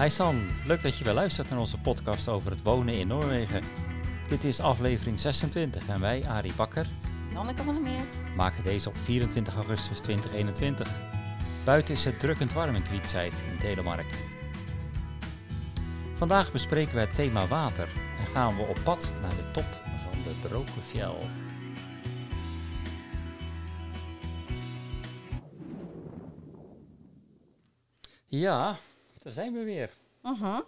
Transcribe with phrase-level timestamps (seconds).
[0.00, 3.62] Hi San, leuk dat je weer luistert naar onze podcast over het wonen in Noorwegen.
[4.28, 6.86] Dit is aflevering 26 en wij, Arie Bakker,
[7.32, 8.04] Lanneke van der Meer.
[8.36, 10.88] maken deze op 24 augustus 2021.
[11.64, 14.06] Buiten is het drukkend warm in Kwietzijd in Telemark.
[16.14, 17.88] Vandaag bespreken we het thema water
[18.20, 21.30] en gaan we op pad naar de top van de Brokefjell.
[28.26, 28.78] Ja,
[29.26, 29.90] daar zijn we weer.
[30.22, 30.60] Mhm.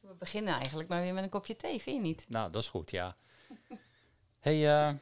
[0.00, 2.26] We beginnen eigenlijk maar weer met een kopje thee, vind je niet?
[2.28, 3.16] Nou, dat is goed, ja.
[4.40, 4.94] hey, eh,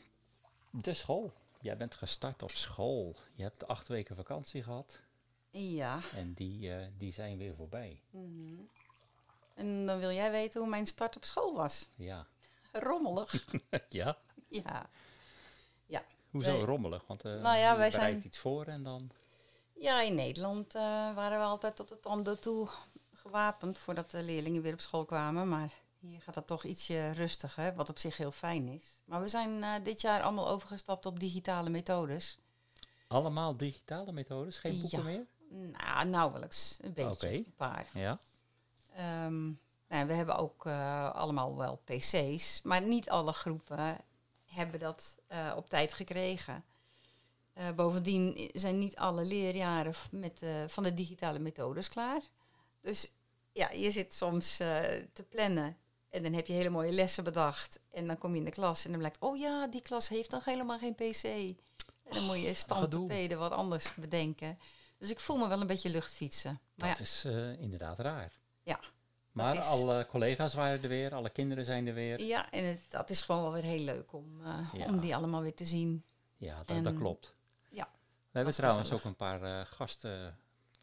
[0.71, 1.33] de school.
[1.61, 3.17] Jij bent gestart op school.
[3.35, 5.01] Je hebt acht weken vakantie gehad
[5.51, 6.01] Ja.
[6.15, 8.01] en die, eh, die zijn weer voorbij.
[8.11, 8.55] Mhm.
[9.55, 11.89] En dan wil jij weten hoe mijn start op school was.
[11.97, 12.27] Ja.
[12.73, 13.45] Rommelig.
[13.89, 14.19] ja?
[14.49, 14.87] ja.
[16.31, 17.07] Hoezo Wij- rommelig?
[17.07, 19.11] Want eh Nou ja, je wij bereidt zijn- iets voor en dan...
[19.83, 20.83] Ja, in Nederland eh,
[21.15, 22.69] waren we altijd tot het tanden toe
[23.13, 25.49] gewapend voordat de leerlingen weer op school kwamen.
[25.49, 29.01] Maar hier gaat dat toch ietsje rustiger, wat op zich heel fijn is.
[29.05, 32.39] Maar we zijn eh, dit jaar allemaal overgestapt op digitale methodes.
[33.07, 35.05] Allemaal digitale methodes, geen boeken Ja.
[35.05, 35.27] meer?
[35.73, 36.79] Nou, nauwelijks.
[36.81, 37.33] Een beetje.
[37.33, 37.87] Een paar.
[37.95, 38.19] Ja.
[38.95, 39.45] Ehm,
[39.89, 43.97] nou, we hebben ook eh, allemaal wel PC's, maar niet alle groepen
[44.45, 45.17] hebben dat
[45.57, 46.65] op tijd gekregen.
[47.53, 52.21] Eh, bovendien zijn niet alle leerjaren met, eh, van de digitale methodes klaar.
[52.81, 53.13] Dus
[53.53, 54.81] ja, je zit soms eh,
[55.13, 55.77] te plannen
[56.11, 57.81] en dan heb je hele mooie lessen bedacht.
[57.91, 60.31] En dan kom je in de klas en dan blijkt, oh ja, die klas heeft
[60.31, 61.25] nog helemaal geen PC.
[61.25, 61.57] En
[62.15, 63.07] dan moet je stand te gedoe.
[63.09, 64.59] peden wat anders bedenken.
[64.99, 66.61] Dus ik voel me wel een beetje luchtfietsen.
[66.75, 67.25] Maar Dat ja, is
[67.61, 68.33] inderdaad raar.
[68.63, 68.81] Ja,
[69.33, 72.23] Maar is- alle collega's waren er weer, alle kinderen zijn er weer.
[72.23, 74.87] Ja, en het, dat is gewoon wel weer heel leuk om, Ja.
[74.87, 76.05] om die allemaal weer te zien.
[76.37, 77.35] Ja, dat, En- dat klopt.
[78.33, 80.39] We hebben trouwens ook een paar eh, gasten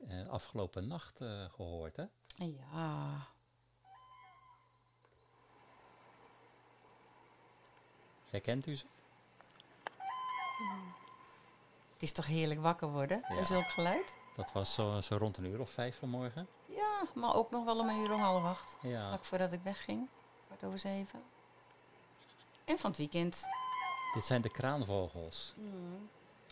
[0.08, 2.06] eh, afgelopen nacht eh, gehoord, hè?
[2.36, 3.28] Ja,
[8.30, 8.86] Herkent u ze?
[11.94, 13.44] het is toch heerlijk wakker worden Ja.
[13.44, 14.16] zulk geluid?
[14.36, 16.48] Dat was zo, zo rond een uur of vijf vanmorgen.
[16.66, 18.78] Ja, maar ook nog wel om een uur of half acht.
[18.82, 20.08] Ja, Vlak voordat ik wegging,
[20.46, 21.24] kwart over zeven.
[22.66, 23.44] En van het weekend.
[24.14, 25.54] dit zijn de kraanvogels.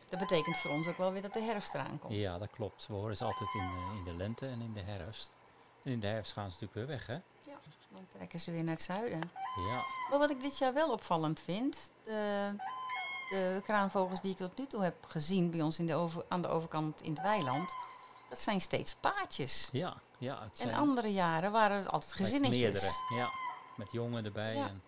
[0.09, 2.13] Dat betekent voor ons ook wel weer dat de herfst eraan komt.
[2.13, 2.87] Ja, dat klopt.
[2.87, 5.31] We horen ze altijd in, eh, in de lente en in de herfst.
[5.83, 7.13] En in de herfst gaan ze natuurlijk weer weg, hè?
[7.51, 7.59] Ja,
[7.89, 9.31] dan trekken ze weer naar het zuiden.
[9.67, 12.55] Ja, Maar wat ik dit jaar wel opvallend vind, de,
[13.29, 16.41] de kraanvogels die ik tot nu toe heb gezien bij ons in de over, aan
[16.41, 17.75] de overkant in het weiland,
[18.29, 19.69] dat zijn steeds paardjes.
[19.71, 20.33] ja, ja.
[20.41, 22.61] Het En zijn andere jaren waren het altijd gezinnetjes.
[22.61, 23.29] meerdere, ja.
[23.77, 24.55] Met jongen erbij.
[24.55, 24.67] Ja.
[24.67, 24.81] En,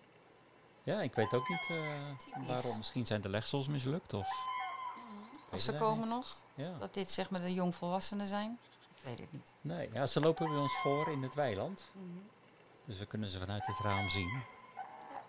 [0.82, 2.76] ja, ik weet ook niet eh, waarom.
[2.76, 4.28] Misschien zijn de legsels mislukt of...
[5.50, 6.08] Weet ze komen niet.
[6.08, 6.78] nog, Ja.
[6.78, 8.58] dat dit zeg maar de jongvolwassenen zijn.
[8.98, 9.52] Ik weet het niet.
[9.60, 11.88] Nee, ja, ze lopen bij ons voor in het weiland.
[11.92, 12.18] Mhm.
[12.84, 14.42] Dus we kunnen ze vanuit het raam zien.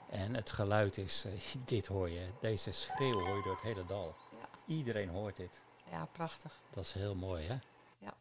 [0.09, 1.31] En het geluid is, eh,
[1.65, 4.15] dit hoor je, deze schreeuw hoor je door het hele dal.
[4.39, 4.47] Ja.
[4.65, 5.61] Iedereen hoort dit.
[5.91, 6.59] Ja, prachtig.
[6.73, 7.57] Dat is heel mooi, hè?
[7.97, 8.13] Ja.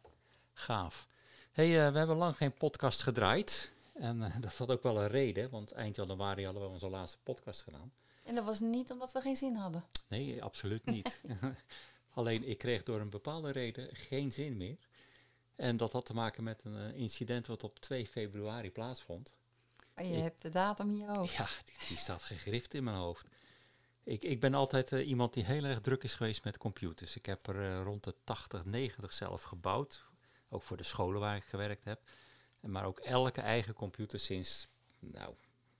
[0.53, 1.07] Gaaf.
[1.51, 3.73] hey, eh, we hebben lang geen podcast gedraaid.
[3.93, 7.17] En eh, dat had ook wel een reden, want eind januari hadden we onze laatste
[7.23, 7.91] podcast gedaan.
[8.23, 9.83] En dat was niet omdat we geen zin hadden.
[10.07, 11.21] Nee, absoluut niet.
[12.13, 14.77] Alleen ik kreeg door een bepaalde reden geen zin meer.
[15.55, 19.33] En dat had te maken met een eh, incident wat op 2 februari plaatsvond.
[19.95, 21.33] Maar je Ik- hebt de datum in je hoofd.
[21.35, 23.27] Ja, die, die staat gegrift in mijn hoofd.
[24.03, 27.15] Ik, ik ben altijd eh, iemand die heel erg druk is geweest met computers.
[27.15, 30.05] Ik heb er eh, rond de 80, 90 zelf gebouwd.
[30.49, 32.01] Ook voor de scholen waar ik gewerkt heb.
[32.59, 34.67] En Maar ook elke eigen computer sinds
[34.99, 35.33] nou,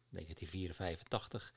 [0.10, 1.54] 1984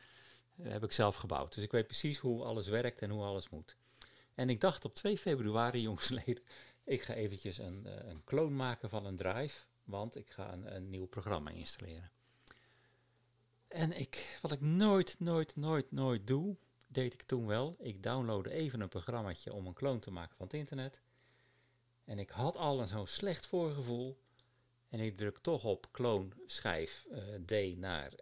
[0.56, 1.54] eh, heb ik zelf gebouwd.
[1.54, 3.76] Dus ik weet precies hoe alles werkt en hoe alles moet.
[4.34, 6.42] En ik dacht op 2 februari, jongsleden,
[6.84, 9.66] ik ga eventjes een, eh, een kloon maken van een drive.
[9.84, 12.10] Want ik ga een, nieuw programma installeren.
[13.68, 16.56] En ik, wat ik nooit, nooit, nooit, nooit doe,
[16.86, 17.76] deed ik toen wel.
[17.78, 21.02] Ik downloadde even een programmaatje om een kloon te maken van het internet.
[22.04, 24.18] En ik had al een zo'n slecht voorgevoel.
[24.88, 28.12] En ik druk toch op kloon schijf eh, D naar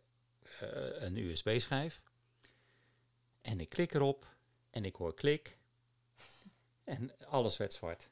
[0.60, 2.02] eh, een USB-schijf.
[3.40, 4.36] En ik klik erop
[4.70, 5.58] en ik hoor klik.
[6.84, 8.10] En alles werd zwart.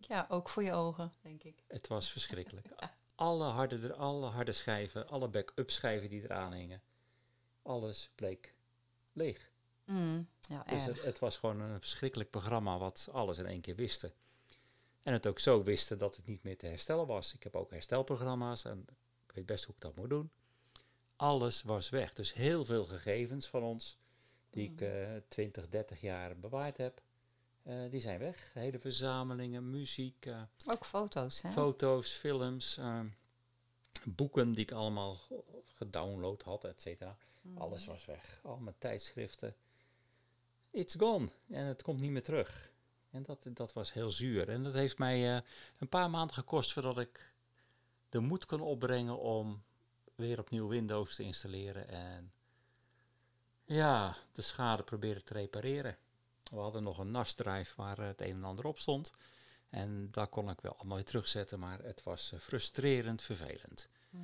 [0.00, 1.64] Ja, ook voor je ogen, denk ik.
[1.68, 2.66] Het was verschrikkelijk.
[3.14, 6.82] Alle harde, alle harde schijven, alle backup schijven die eraan hingen.
[7.62, 8.54] Alles bleek
[9.12, 9.50] leeg.
[9.84, 13.74] Mm, ja, Dus het, het was gewoon een verschrikkelijk programma wat alles in één keer
[13.74, 14.12] wisten.
[15.02, 17.34] En het ook zo wisten dat het niet meer te herstellen was.
[17.34, 18.86] Ik heb ook herstelprogramma's en
[19.26, 20.30] ik weet best hoe ik dat moet doen.
[21.16, 22.12] Alles was weg.
[22.12, 23.98] Dus heel veel gegevens van ons,
[24.50, 27.02] die ik eh 20, 30 jaar bewaard heb,
[27.64, 28.52] Eh, die zijn weg.
[28.52, 31.50] Hele verzamelingen, muziek, eh, Ook foto's, hè?
[31.50, 33.06] foto's, films, ehm,
[34.04, 35.20] boeken die ik allemaal
[35.64, 37.16] gedownload had, et cetera.
[37.40, 37.58] Mhm.
[37.58, 38.40] Alles was weg.
[38.42, 39.54] Al mijn tijdschriften.
[40.70, 41.28] It's gone.
[41.48, 42.72] En het komt niet meer terug.
[43.10, 44.48] En dat, dat was heel zuur.
[44.48, 45.42] En dat heeft mij eh,
[45.78, 47.32] een paar maanden gekost voordat ik
[48.08, 49.62] de moed kon opbrengen om
[50.14, 51.88] weer opnieuw Windows te installeren.
[51.88, 52.32] En
[53.64, 55.96] ja, de schade proberen te repareren.
[56.54, 59.12] We hadden nog een NAS-drive waar het een en ander op stond.
[59.70, 63.88] En daar kon ik wel allemaal weer terugzetten, maar het was eh, frustrerend vervelend.
[64.10, 64.22] Mhm.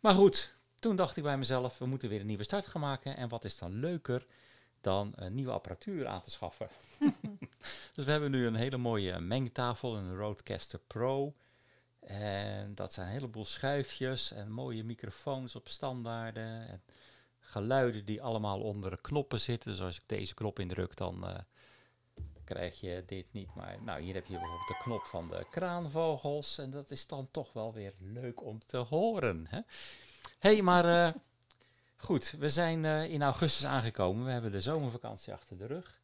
[0.00, 3.16] Maar goed, toen dacht ik bij mezelf, we moeten weer een nieuwe start gaan maken.
[3.16, 4.26] En wat is dan leuker
[4.80, 6.68] dan een nieuwe apparatuur aan te schaffen?
[7.94, 11.34] dus we hebben nu een hele mooie mengtafel, een Rodecaster Pro.
[12.00, 16.68] En dat zijn een heleboel schuifjes en mooie microfoons op standaarden.
[16.68, 16.82] En
[17.40, 19.70] geluiden die allemaal onder de knoppen zitten.
[19.70, 21.38] Dus als ik deze knop indruk, dan eh,
[22.48, 23.54] krijg je dit niet.
[23.54, 26.58] Maar nou, hier heb je bijvoorbeeld de knop van de kraanvogels.
[26.58, 29.46] En dat is dan toch wel weer leuk om te horen.
[29.48, 29.60] Hè?
[30.38, 31.14] hey, maar eh,
[31.96, 34.24] goed, we zijn eh, in augustus aangekomen.
[34.24, 36.00] We hebben de zomervakantie achter de rug.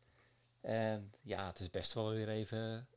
[0.60, 2.88] En ja, het is best wel weer even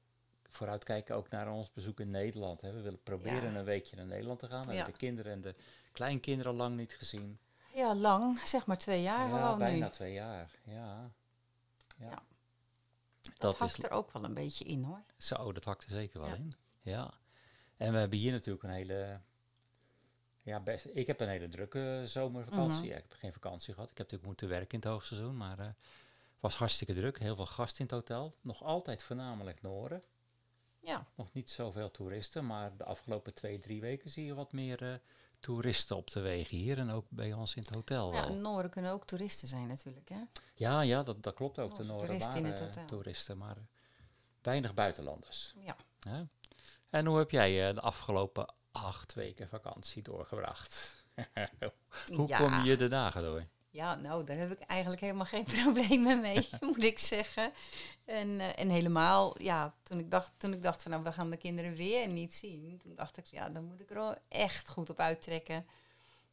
[0.49, 2.61] vooruitkijken ook naar ons bezoek in Nederland.
[2.61, 2.71] Hè.
[2.73, 3.59] We willen proberen Ja.
[3.59, 4.61] een weekje naar Nederland te gaan.
[4.65, 4.75] We Ja.
[4.75, 5.55] hebben de kinderen en de
[5.91, 7.39] kleinkinderen lang niet gezien.
[7.73, 8.39] Ja, lang.
[8.39, 9.91] Zeg maar twee jaar ja, gewoon bijna nu.
[9.91, 10.51] twee jaar.
[10.63, 11.11] Ja.
[11.97, 12.13] ja.
[13.27, 15.03] Dat, Dat hakt is er ook wel een beetje in, hoor.
[15.17, 16.35] Zo, dat hakt er zeker wel Ja.
[16.35, 16.53] in.
[16.81, 17.13] Ja.
[17.77, 19.19] En we hebben hier natuurlijk een hele.
[20.41, 22.77] Ja, best, ik heb een hele drukke zomervakantie.
[22.89, 22.97] Mhm.
[22.97, 23.89] Ik heb geen vakantie gehad.
[23.89, 25.75] Ik heb natuurlijk moeten werken in het hoogseizoen, maar het
[26.39, 27.19] was hartstikke druk.
[27.19, 28.35] Heel veel gasten in het hotel.
[28.41, 30.03] Nog altijd voornamelijk Noren.
[30.79, 31.05] Ja.
[31.15, 34.97] Nog niet zoveel toeristen, maar de afgelopen twee, drie weken zie je wat meer eh,
[35.47, 38.13] toeristen op de wegen hier en ook bij ons in het hotel.
[38.13, 38.35] Ja, wel.
[38.35, 40.21] Noren kunnen ook toeristen zijn natuurlijk, hè?
[40.53, 41.71] Ja, ja dat, dat klopt ook.
[41.71, 42.85] Of De Noorden toeristen in waren het hotel.
[42.85, 43.55] toeristen, maar
[44.41, 45.53] weinig buitenlanders.
[45.57, 45.75] Ja.
[45.99, 46.23] Hè?
[46.89, 51.05] En hoe heb jij eh, de afgelopen acht weken vakantie doorgebracht?
[52.15, 52.37] hoe ja.
[52.37, 53.45] kom je de dagen door?
[53.77, 57.51] Ja, nou, daar heb ik eigenlijk helemaal geen problemen mee, moet ik zeggen.
[58.05, 61.29] En, eh, en helemaal, ja, toen ik, dacht, toen ik dacht van, nou, we gaan
[61.29, 62.77] de kinderen weer niet zien.
[62.77, 65.65] Toen dacht ik, ja, dan moet ik er wel echt goed op uittrekken.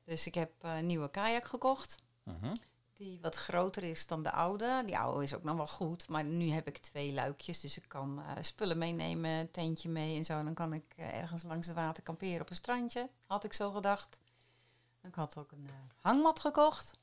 [0.04, 1.96] Dus ik heb eh, een nieuwe kajak gekocht.
[2.22, 2.54] Mhm.
[2.92, 4.82] Die wat groter is dan de oude.
[4.86, 7.60] Die oude is ook nog wel goed, maar nu heb ik twee luikjes.
[7.60, 10.38] Dus ik kan eh, spullen meenemen, tentje mee en zo.
[10.38, 13.10] En dan kan ik ergens langs het water kamperen op een strandje.
[13.26, 14.18] Had ik zo gedacht.
[15.02, 17.02] Ik had ook een hangmat gekocht.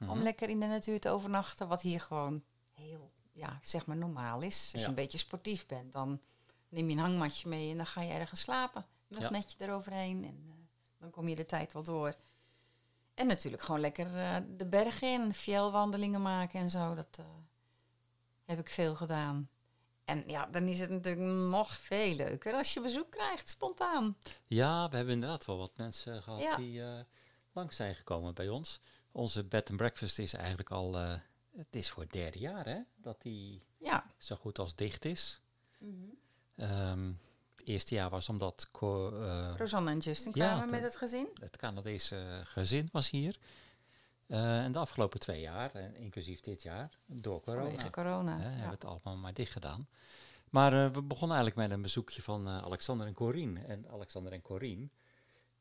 [0.00, 0.22] Om Mhm.
[0.22, 1.68] lekker in de natuur te overnachten.
[1.68, 2.42] Wat hier gewoon
[2.72, 4.60] heel, ja, zeg maar normaal is.
[4.62, 4.78] Als Ja.
[4.80, 6.20] je een beetje sportief bent, dan
[6.68, 8.86] neem je een hangmatje mee en dan ga je ergens slapen.
[9.08, 9.30] Nog Ja.
[9.30, 10.54] netje eroverheen en eh,
[10.98, 12.14] dan kom je de tijd wel door.
[13.14, 16.94] En natuurlijk gewoon lekker eh, de bergen in, fjellwandelingen maken en zo.
[16.94, 17.24] Dat eh,
[18.44, 19.48] heb ik veel gedaan.
[20.04, 24.16] En ja, dan is het natuurlijk nog veel leuker als je bezoek krijgt, spontaan.
[24.46, 26.56] Ja, we hebben inderdaad wel wat mensen gehad Ja.
[26.56, 26.82] die
[27.52, 28.80] langs zijn gekomen bij ons.
[29.12, 31.14] Onze bed and breakfast is eigenlijk al, eh,
[31.56, 34.04] het is voor het derde jaar hè, dat die Ja.
[34.18, 35.40] zo goed als dicht is.
[36.56, 37.12] Ehm,
[37.56, 41.28] het eerste jaar was omdat eh, Rosanne en Justin Ja, kwamen met het gezin.
[41.40, 43.38] het Canadese gezin was hier.
[44.26, 48.36] Eh, en de afgelopen twee jaar, inclusief dit jaar, door corona, Vanwege corona.
[48.38, 48.48] hè, ja.
[48.50, 49.88] hebben we het allemaal maar dicht gedaan.
[50.50, 53.60] Maar eh, we begonnen eigenlijk met een bezoekje van eh, Alexander en Corine.
[53.60, 54.88] En Alexander en Corine,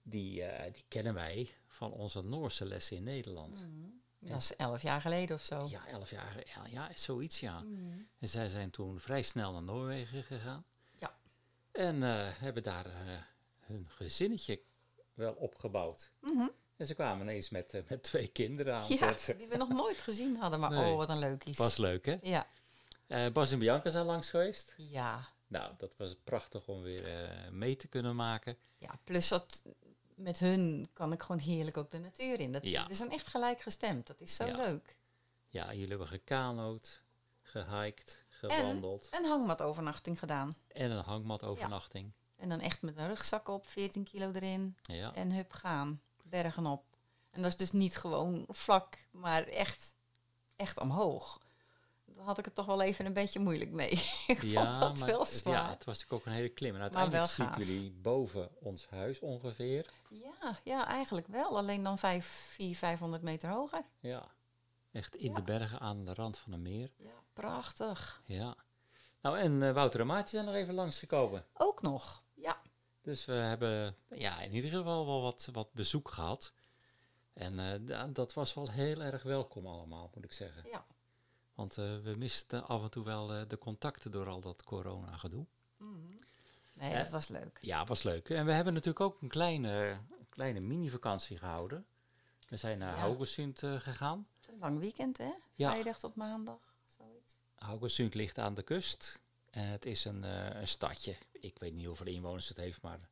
[0.09, 3.65] die, eh, die kennen wij van onze Noorse lessen in Nederland.
[4.19, 5.67] Dat is elf jaar geleden of zo.
[5.69, 7.59] Ja, elf jaar, ja, ja, zoiets ja.
[7.59, 7.99] Mhm.
[8.19, 10.65] En zij zijn toen vrij snel naar Noorwegen gegaan.
[10.99, 11.17] Ja.
[11.71, 12.91] En eh, hebben daar eh,
[13.59, 14.61] hun gezinnetje
[15.13, 16.11] wel opgebouwd.
[16.21, 16.47] Mhm.
[16.77, 18.85] En ze kwamen ineens met, met twee kinderen aan.
[18.87, 20.59] Ja, Het die we nog nooit gezien hadden.
[20.59, 20.91] Maar Nee.
[20.91, 21.57] oh, wat een leuk is.
[21.57, 22.17] was leuk, hè?
[22.21, 22.47] Ja.
[23.31, 24.73] Bas en Bianca zijn langs geweest.
[24.77, 25.27] Ja.
[25.47, 28.57] Nou, dat was prachtig om weer mee te kunnen maken.
[28.77, 29.63] ja, plus dat
[30.19, 32.51] met hun kan ik gewoon heerlijk ook de natuur in.
[32.51, 32.87] Dat, Ja.
[32.87, 34.07] We zijn echt gelijk gestemd.
[34.07, 34.55] Dat is zo Ja.
[34.55, 34.97] leuk.
[35.47, 37.01] Ja, jullie hebben gekanoot,
[37.41, 40.55] gehiked, gewandeld Een hangmatovernachting gedaan.
[40.67, 42.11] en, een hangmatovernachting.
[42.35, 44.77] En dan echt met een rugzak op, 14 kilo erin.
[44.81, 45.13] Ja.
[45.13, 46.01] En hup gaan.
[46.23, 46.83] Bergen op.
[47.29, 49.95] En dat is dus niet gewoon vlak, maar echt,
[50.55, 51.39] echt omhoog.
[52.23, 53.89] Had ik het toch wel even een beetje moeilijk mee.
[54.27, 55.53] ik vond dat maar wel zwaar.
[55.53, 56.75] ja, het was natuurlijk ook een hele klim.
[56.75, 59.89] En uiteindelijk sliepen jullie boven ons huis ongeveer.
[60.09, 61.57] Ja, ja, eigenlijk wel.
[61.57, 63.81] Alleen dan 5, 400, 500 meter hoger.
[63.99, 64.27] Ja,
[64.91, 65.35] echt in Ja.
[65.35, 66.91] de bergen aan de rand van een meer.
[66.97, 68.21] Ja, prachtig.
[68.25, 68.55] Ja.
[69.21, 71.45] Nou, en eh, Wouter en Maartje zijn nog even langsgekomen.
[71.53, 72.23] Ook nog.
[72.33, 72.61] Ja.
[73.01, 76.53] Dus we hebben ja, in ieder geval wel wat, wat bezoek gehad.
[77.33, 80.63] En eh, da- dat was wel heel erg welkom allemaal, moet ik zeggen.
[80.69, 80.85] Ja.
[81.59, 85.45] Want eh, we misten af en toe wel eh, de contacten door al dat corona-gedoe.
[85.77, 87.57] Nee, Eh, dat was leuk.
[87.61, 88.29] Ja, was leuk.
[88.29, 89.97] En we hebben natuurlijk ook een kleine,
[90.29, 91.85] kleine mini-vakantie gehouden.
[92.47, 92.99] We zijn naar Ja.
[92.99, 94.27] Haugesund gegaan.
[94.47, 95.31] Een lang weekend, hè?
[95.55, 95.69] Ja.
[95.71, 97.37] Vrijdag tot maandag, zoiets.
[97.55, 99.21] Haugesund ligt aan de kust.
[99.49, 101.15] En het is een, eh, een stadje.
[101.31, 103.09] Ik weet niet hoeveel inwoners het heeft, maar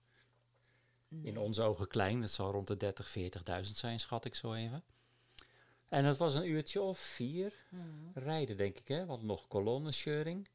[1.08, 2.22] in onze ogen klein.
[2.22, 4.84] Het zal rond de 30, 40.000 zijn, schat ik zo even.
[5.90, 7.54] En het was een uurtje of vier
[8.14, 9.06] rijden, denk ik, hè?
[9.06, 10.48] Want nog kolonnenscheuring.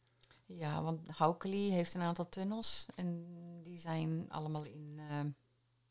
[0.47, 3.27] Ja, want Haukeli heeft een aantal tunnels en
[3.63, 4.95] die zijn allemaal in.
[4.99, 5.19] eh,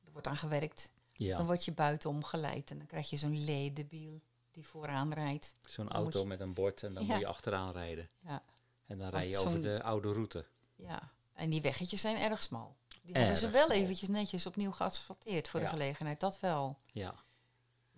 [0.06, 0.92] er wordt aan gewerkt.
[1.14, 4.22] Dus dan Ja, word je buiten omgeleid en dan krijg je zo'n ledebiel
[4.52, 5.56] die vooraan rijdt.
[5.62, 7.12] zo'n dan auto je- met een bord en dan Ja.
[7.12, 8.10] moet je achteraan rijden.
[8.20, 8.44] Ja,
[8.86, 10.46] En dan rij je over de oude route.
[10.76, 11.12] ja.
[11.34, 12.76] En die weggetjes zijn erg smal.
[13.04, 15.66] Die hadden ze Erg wel eventjes netjes opnieuw geasfalteerd voor Ja.
[15.66, 16.78] de gelegenheid, dat wel.
[16.92, 17.16] Ja,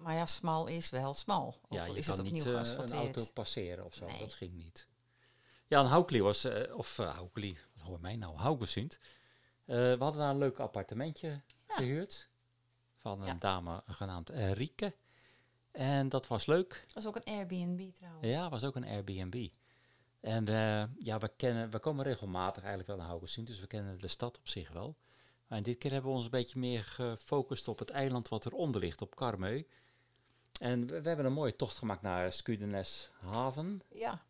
[0.04, 1.48] Maar ja, smal is wel smal.
[1.48, 4.06] Ook ja je is kan het niet eh, een auto passeren of zo.
[4.06, 4.20] Nee.
[4.20, 4.88] Dat ging niet.
[5.68, 9.00] Ja, en Haukeli was, eh, of uh, Haukeli, wat hoor mij nou, Haugesund.
[9.66, 11.28] Eh, we hadden daar een leuk appartementje
[11.68, 11.76] Ja.
[11.76, 12.30] gehuurd.
[12.98, 13.34] Van een Ja.
[13.34, 14.96] dame genaamd eh, Rieke.
[15.72, 16.86] En dat was leuk.
[16.88, 18.28] Dat is ook een Airbnb trouwens.
[18.28, 19.48] Ja, was ook een Airbnb.
[20.20, 24.00] En we, ja, we, kennen, we komen regelmatig eigenlijk wel naar Haugesund, dus we kennen
[24.00, 24.96] de stad op zich wel.
[25.48, 28.82] Maar dit keer hebben we ons een beetje meer gefocust op het eiland wat eronder
[28.82, 29.64] ligt, op Karmeu.
[30.60, 33.82] En we, we hebben een mooie tocht gemaakt naar Skudenes Haven.
[33.90, 34.22] Ja.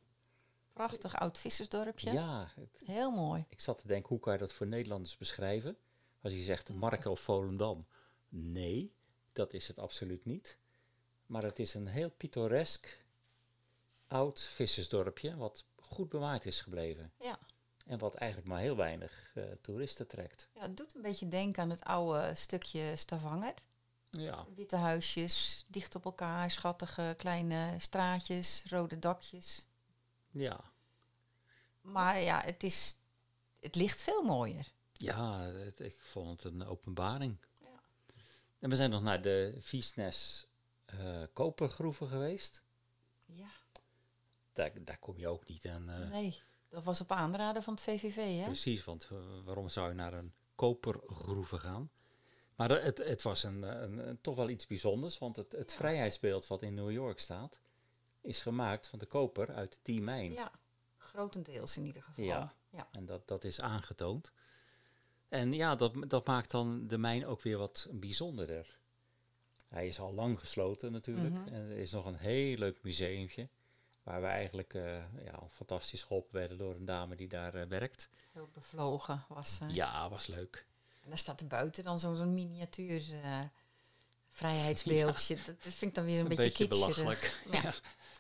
[0.74, 2.12] Prachtig oud vissersdorpje.
[2.12, 3.46] Ja, het- Heel mooi.
[3.50, 5.78] ik zat te denken, hoe kan je dat voor Nederlanders beschrijven?
[6.22, 7.86] Als je zegt Marken of Volendam.
[8.30, 8.94] Nee,
[9.34, 10.58] dat is het absoluut niet.
[11.26, 13.02] Maar het is een heel pittoresk
[14.08, 17.12] oud vissersdorpje, wat goed bewaard is gebleven.
[17.20, 17.40] Ja.
[17.86, 20.50] En wat eigenlijk maar heel weinig eh, toeristen trekt.
[20.54, 23.54] ja, het doet een beetje denken aan het oude stukje Stavanger.
[24.18, 29.68] Ja, Witte huisjes, dicht op elkaar, schattige kleine straatjes, rode dakjes.
[30.32, 30.72] ja.
[31.82, 32.96] Maar ja, het, is,
[33.60, 34.72] het ligt veel mooier.
[34.94, 37.38] ja het- ik vond het een openbaring.
[37.62, 37.80] Ja.
[38.60, 40.48] En we zijn nog naar de Viesnes
[40.86, 42.64] eh, kopergroeven geweest.
[43.26, 43.50] Ja,
[44.54, 45.90] Daar, daar kom je ook niet aan.
[45.90, 46.42] eh, nee.
[46.70, 48.46] Dat was op aanraden van het VVV, hè?
[48.46, 51.92] Precies, want eh, waarom zou je naar een kopergroeven gaan?
[52.68, 56.48] Maar het, het was een, een, een- toch wel iets bijzonders, want het, het vrijheidsbeeld
[56.48, 57.60] wat in New York staat,
[58.22, 60.32] is gemaakt van de koper uit die mijn.
[60.32, 60.52] Ja,
[60.98, 62.26] grotendeels in ieder geval.
[62.26, 62.54] Ja.
[62.70, 62.88] ja.
[62.92, 64.32] En dat, dat is aangetoond.
[65.30, 68.80] En ja, dat, dat maakt dan de mijn ook weer wat bijzonderder.
[69.68, 71.34] Hij is al lang gesloten natuurlijk.
[71.34, 71.48] Mhm.
[71.48, 73.50] En er is nog een heel leuk museumtje.
[74.04, 78.10] Waar we eigenlijk eh, ja, fantastisch geholpen werden door een dame die daar eh, werkt.
[78.32, 79.66] Heel bevlogen was ze.
[79.68, 80.66] Ja, was leuk.
[81.04, 83.40] En dan staat er buiten dan zo'n miniatuur eh,
[84.30, 85.36] vrijheidsbeeldje.
[85.46, 87.42] Dat, dat vind ik dan weer een, Een beetje, beetje belachelijk.
[87.52, 87.62] Ja.
[87.62, 87.74] Ja.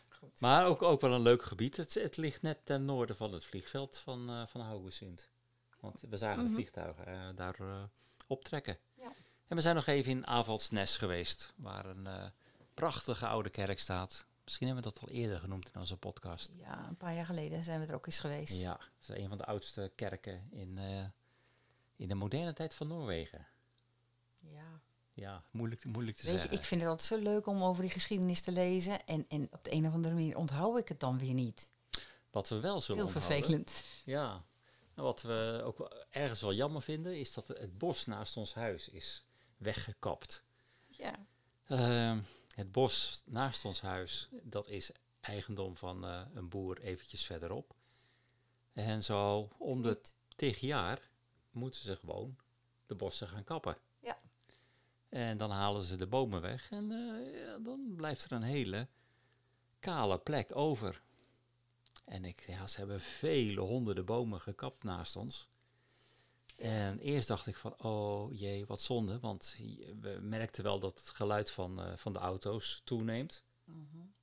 [0.09, 0.39] Goed.
[0.39, 1.77] Maar ook, ook wel een leuk gebied.
[1.77, 5.29] Het, het ligt net ten noorden van het vliegveld van, eh van Haugesund.
[5.79, 6.53] Want we zagen de Mhm.
[6.53, 7.83] vliegtuigen eh, daar eh,
[8.27, 8.77] optrekken.
[8.93, 9.11] Ja.
[9.47, 12.25] En we zijn nog even in Avaldsnes geweest, waar een eh,
[12.73, 14.25] prachtige oude kerk staat.
[14.43, 16.51] Misschien hebben we dat al eerder genoemd in onze podcast.
[16.55, 18.53] ja, een paar jaar geleden zijn we er ook eens geweest.
[18.61, 21.05] Ja, het is een van de oudste kerken in, eh,
[22.03, 23.47] in de moderne tijd van Noorwegen.
[24.39, 24.81] Ja.
[25.13, 26.57] Ja, moeilijk, moeilijk te Weet je, zeggen.
[26.57, 29.05] ik vind het altijd zo leuk om over die geschiedenis te lezen.
[29.05, 31.71] En, en op de een of andere manier onthoud ik het dan weer niet.
[32.31, 33.83] Wat we wel zullen Heel onthouden- vervelend.
[34.05, 34.43] Ja,
[34.93, 38.89] en wat we ook ergens wel jammer vinden, is dat het bos naast ons huis
[38.89, 39.25] is
[39.57, 40.43] weggekapt.
[40.87, 41.25] Ja.
[41.67, 42.19] Ehm,
[42.55, 47.75] het bos naast ons huis, dat is eigendom van eh, een boer eventjes verderop.
[48.73, 50.01] En zo om de
[50.35, 51.11] tig jaar
[51.53, 52.37] moeten ze gewoon
[52.85, 53.77] de bossen gaan kappen.
[53.99, 54.19] Ja.
[55.09, 58.87] En dan halen ze de bomen weg en eh, ja, dan blijft er een hele
[59.79, 61.01] kale plek over.
[62.05, 65.49] En ik, ja, ze hebben vele honderden bomen gekapt naast ons.
[66.55, 69.19] En eerst dacht ik van, oh jee, wat zonde.
[69.19, 69.55] Want
[69.99, 73.43] we merkten wel dat het geluid van, eh, van de auto's toeneemt.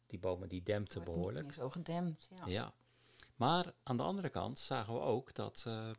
[0.06, 1.44] Die bomen die dempten niet behoorlijk.
[1.46, 2.28] meer zo gedempt.
[2.36, 2.46] Ja.
[2.46, 2.74] Ja.
[3.36, 5.90] Maar aan de andere kant zagen we ook dat eh,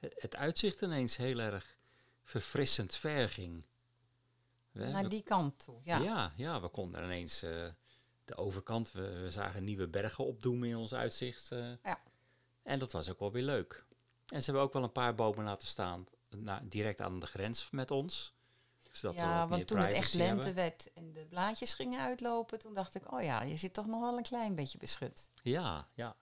[0.00, 1.78] het, uitzicht ineens heel erg
[2.22, 3.64] verfrissend ver ging.
[4.70, 5.80] We, Naar die kant toe.
[5.82, 5.98] Ja.
[5.98, 7.66] ja, ja, we konden ineens eh,
[8.24, 11.52] de overkant, we, we zagen nieuwe bergen opdoemen in ons uitzicht.
[11.52, 11.72] eh.
[11.82, 12.00] Ja.
[12.62, 13.84] En dat was ook wel weer leuk.
[14.26, 17.70] En ze hebben ook wel een paar bomen laten staan, na, direct aan de grens
[17.70, 18.34] met ons.
[18.90, 20.54] Zodat Ja, want toen het echt lente hebben.
[20.54, 24.00] werd en de blaadjes gingen uitlopen, toen dacht ik, oh ja, je zit toch nog
[24.00, 25.28] wel een klein beetje beschut.
[25.42, 26.16] Ja, ja.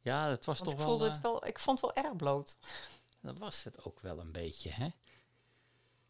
[0.00, 1.12] Ja, het was Want ik toch voelde wel...
[1.12, 2.58] het wel, ik vond het wel erg bloot.
[3.24, 4.88] Dat was het ook wel een beetje, hè?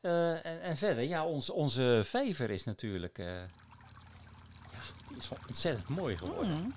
[0.00, 3.18] Eh, en, en verder, ja, ons, onze vijver is natuurlijk...
[3.18, 6.56] eh, ja, die is wel ontzettend mooi geworden.
[6.56, 6.74] Mm.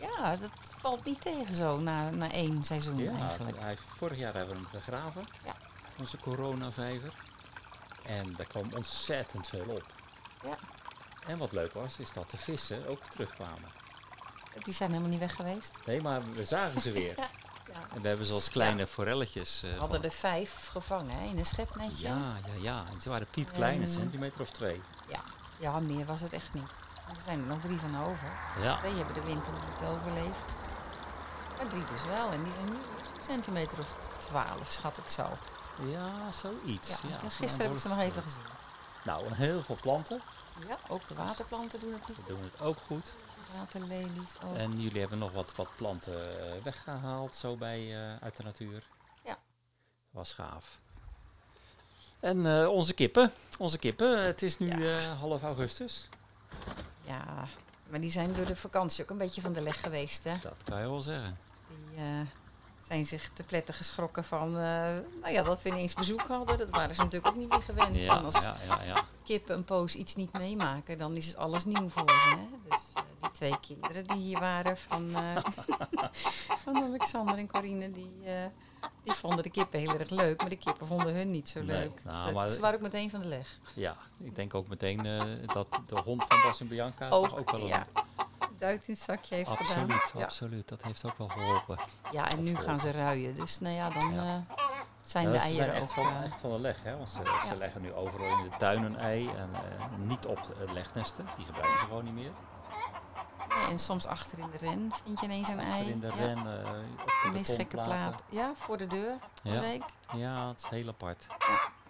[0.00, 3.60] Ja, dat valt niet tegen zo na, na één seizoen Ja, eigenlijk.
[3.60, 5.24] hij, vorig jaar hebben we hem gegraven.
[5.44, 5.54] Ja.
[5.98, 7.12] Onze coronavijver.
[8.06, 9.84] En daar kwam ontzettend veel op.
[10.42, 10.58] Ja.
[11.26, 13.70] En wat leuk was, is dat de vissen ook terugkwamen.
[14.64, 15.78] Die zijn helemaal niet weg geweest.
[15.86, 17.14] Nee, maar we zagen ze weer.
[17.20, 17.28] Ja.
[17.80, 17.94] Ja.
[17.96, 19.60] En we hebben zoals kleine forelletjes.
[19.60, 22.06] We hadden er vijf gevangen hè, in een schepnetje.
[22.06, 22.84] Ja, ja, ja.
[22.92, 24.82] En ze waren piepklein, een En- centimeter of twee.
[25.58, 26.70] Ja, meer was het echt niet.
[27.08, 28.28] Er zijn er nog drie van over.
[28.62, 28.76] Ja.
[28.78, 30.52] Twee hebben de winter niet overleefd.
[31.56, 32.30] Maar drie dus wel.
[32.30, 35.26] En die zijn nu een centimeter of twaalf, schat ik zo.
[35.90, 36.88] Ja, zoiets.
[36.88, 38.40] Ja, Ja, en ze gisteren heb ik ze nog even gezien.
[39.04, 40.20] Nou, heel veel planten.
[40.68, 42.16] Ja, ook de waterplanten doen het niet.
[42.16, 43.12] We doen het ook goed.
[44.44, 44.56] Ook.
[44.56, 48.82] En jullie hebben nog wat, wat planten eh, weggehaald, zo bij, eh, uit de natuur.
[49.24, 49.38] Ja.
[50.10, 50.78] Was gaaf.
[52.20, 53.32] En eh, onze kippen.
[53.58, 54.24] Onze kippen.
[54.24, 55.14] Het is nu Ja.
[55.14, 56.08] half augustus.
[57.00, 57.46] Ja,
[57.88, 60.32] maar die zijn door de vakantie ook een beetje van de leg geweest, hè.
[60.40, 61.38] Dat kan je wel zeggen.
[61.68, 62.04] Die
[62.80, 66.58] zijn zich te pletten geschrokken van, nou ja, dat we ineens bezoek hadden.
[66.58, 68.02] Dat waren ze natuurlijk ook niet meer gewend.
[68.02, 69.04] Ja, als ja, ja, ja.
[69.24, 72.36] kippen een poos iets niet meemaken, dan is het alles nieuw voor ze.
[72.36, 72.68] Hè?
[72.68, 72.80] Dus
[73.36, 75.36] twee kinderen die hier waren van, eh,
[76.64, 78.32] van Alexander en Corine, die, eh,
[79.02, 81.66] die vonden de kippen heel erg leuk, maar de kippen vonden hun niet zo Nee,
[81.78, 82.04] leuk.
[82.04, 83.58] nou, maar- ze waren ook meteen van de leg.
[83.74, 87.38] Ja, ik denk ook meteen eh, dat de hond van Bas en Bianca Ook, toch
[87.38, 87.66] ook wel een...
[87.66, 87.86] ja.
[88.58, 90.00] Duit in het zakje heeft absoluut, gedaan.
[90.14, 90.24] Ja.
[90.24, 90.68] absoluut.
[90.68, 91.78] Dat heeft ook wel geholpen.
[92.12, 93.34] ja, en nu gaan ze ruien.
[93.36, 94.44] Dus nou ja, dan Ja.
[95.02, 96.96] zijn Ja, de zijn eieren echt van, echt van de leg, hè?
[96.96, 97.46] Want ze, Ja.
[97.48, 99.50] ze leggen nu overal in de tuin een ei en
[100.06, 101.26] niet op de legnesten.
[101.36, 102.30] Die gebruiken ze gewoon niet meer.
[103.68, 105.70] En soms achter in de ren vind je ineens een ei.
[105.80, 108.24] Achter in de ren, eh, op De meest gekke plaat.
[108.30, 109.60] Ja, voor de deur een Ja.
[109.60, 109.82] week.
[110.14, 111.26] Ja, het is heel apart.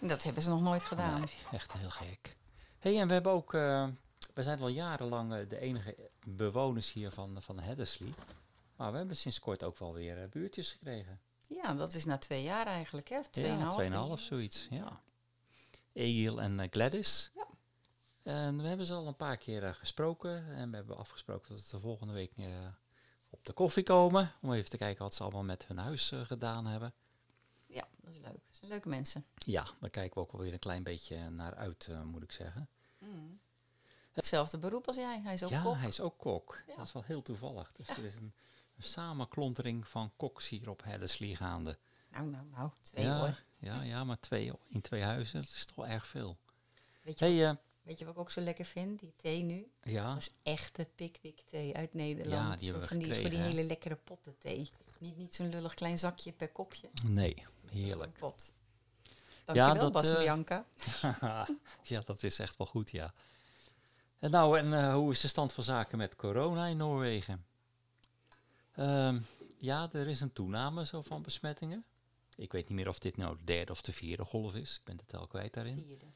[0.00, 1.21] Dat hebben ze nog nooit gedaan.
[1.21, 2.37] Nee, echt heel gek.
[2.78, 3.54] hey, en we hebben ook...
[3.54, 3.87] eh,
[4.35, 8.12] we zijn al jarenlang eh, de enige bewoners hier van, van Heddesley.
[8.76, 11.21] Maar we hebben sinds kort ook wel weer buurtjes gekregen.
[11.49, 13.21] Ja, dat is na twee jaar eigenlijk, hè?
[13.30, 14.19] Tweeënhalf, ja, drie 2,5 jaar.
[14.19, 14.67] zoiets.
[14.71, 15.00] Ja.
[15.93, 17.30] Egil en Gladys.
[17.34, 17.47] Ja.
[18.26, 20.54] En we hebben ze al een paar keer eh, gesproken.
[20.54, 22.47] En we hebben afgesproken dat we de volgende week eh,
[23.30, 24.32] op de koffie komen.
[24.41, 26.95] Om even te kijken wat ze allemaal met hun huis eh, gedaan hebben.
[27.67, 28.32] Ja, dat is leuk.
[28.47, 29.25] Dat zijn leuke mensen.
[29.39, 32.69] Ja, daar kijken we ook wel weer een klein beetje naar uit, moet ik zeggen.
[34.12, 35.21] Hetzelfde beroep als jij.
[35.21, 35.76] Hij is ook ja, kok.
[35.76, 36.62] hij is ook kok.
[36.67, 36.76] Ja.
[36.76, 37.73] Dat is wel heel toevallig.
[37.73, 38.34] Dus er is een,
[38.76, 41.78] een samenklontering van koks hier op Heddesley gaande.
[42.08, 42.71] Nou, nou, nou.
[42.82, 43.43] Twee ja, hoor.
[43.58, 46.39] Ja, ja, maar twee in twee huizen, dat is toch wel erg veel.
[47.02, 49.01] Weet je, Hey, weet je wat ik ook zo lekker vind?
[49.01, 49.71] Die thee nu.
[49.83, 52.49] ja, Dat is echte Pickwick thee uit Nederland.
[52.49, 53.45] Ja, die hebben we van die, Voor die hè?
[53.45, 54.71] hele lekkere potten thee.
[54.99, 56.89] Niet, niet zo'n lullig klein zakje per kopje.
[57.05, 58.19] nee, Een heerlijk.
[58.19, 58.53] pot.
[59.45, 60.67] Dankjewel, dat, Bas en eh, Bianca.
[61.83, 63.13] ja, dat is echt wel goed, ja.
[64.19, 67.47] En nou, en eh, hoe is de stand van zaken met corona in Noorwegen?
[68.73, 69.21] Ehm,
[69.59, 71.85] ja, er is een toename zo van besmettingen.
[72.37, 74.77] Ik weet niet meer of dit nou de derde of de vierde golf is.
[74.77, 75.83] Ik ben de tel kwijt daarin.
[75.87, 76.07] Vierde.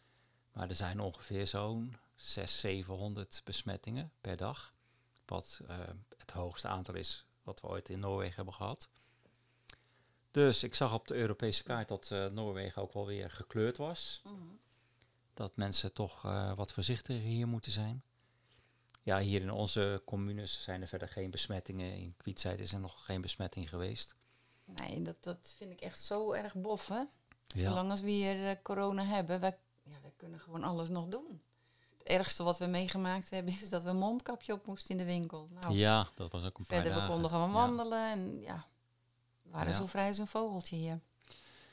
[0.53, 4.73] Maar er zijn ongeveer zo'n 600, 700 besmettingen per dag.
[5.25, 5.79] Wat eh,
[6.19, 8.89] het hoogste aantal is wat we ooit in Noorwegen hebben gehad.
[10.31, 14.21] Dus ik zag op de Europese kaart dat eh, Noorwegen ook wel weer gekleurd was.
[14.25, 14.35] Mhm.
[15.35, 18.03] Dat mensen toch eh, wat voorzichtiger hier moeten zijn.
[19.03, 21.97] Ja, hier in onze communes zijn er verder geen besmettingen.
[21.97, 24.17] In Kwietzijd is er nog geen besmetting geweest.
[24.65, 27.03] Nee, dat, dat vind ik echt zo erg bof, hè?
[27.47, 29.59] Ja, Zolang als we hier corona hebben, wij,
[29.91, 31.43] ja, wij kunnen gewoon alles nog doen.
[31.99, 35.05] Het ergste wat we meegemaakt hebben is dat we een mondkapje op moesten in de
[35.13, 35.49] winkel.
[35.53, 37.13] Nou, ja dat was ook een paar verder we dagen.
[37.13, 37.55] konden gewoon Ja.
[37.55, 38.67] wandelen en ja,
[39.43, 39.77] we waren Ja.
[39.79, 41.01] zo vrij als een vogeltje hier.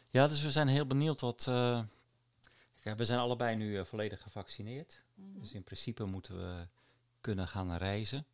[0.09, 1.47] Ja, dus we zijn heel benieuwd wat.
[1.47, 1.81] eh,
[2.95, 5.03] we zijn allebei nu eh, volledig gevaccineerd.
[5.15, 5.39] Mhm.
[5.39, 6.67] Dus in principe moeten we
[7.21, 8.25] kunnen gaan reizen.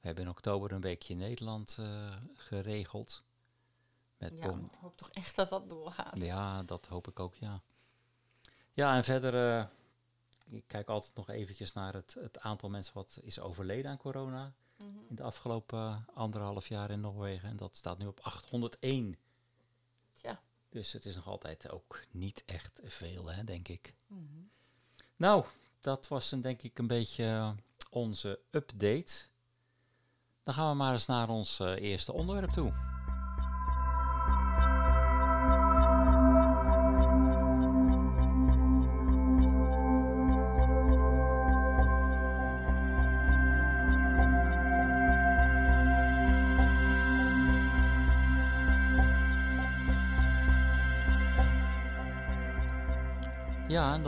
[0.00, 3.22] We hebben in oktober een weekje in Nederland eh, geregeld.
[4.18, 6.22] Met Ja, ik hoop toch echt dat dat doorgaat.
[6.22, 7.62] ja, dat hoop ik ook, ja.
[8.76, 9.66] Ja, en verder, eh,
[10.56, 14.52] ik kijk altijd nog eventjes naar het, het aantal mensen wat is overleden aan corona
[14.78, 14.88] Mhm.
[15.08, 17.48] in de afgelopen eh, anderhalf jaar in Noorwegen.
[17.48, 19.16] En dat staat nu op 801.
[20.12, 20.40] Tja.
[20.68, 23.94] Dus het is nog altijd ook niet echt veel, hè, denk ik.
[24.06, 24.22] Mhm.
[25.16, 25.44] Nou,
[25.80, 27.50] dat was een, denk ik een beetje eh,
[27.90, 29.12] onze update.
[30.42, 32.95] Dan gaan we maar eens naar ons eerste onderwerp toe.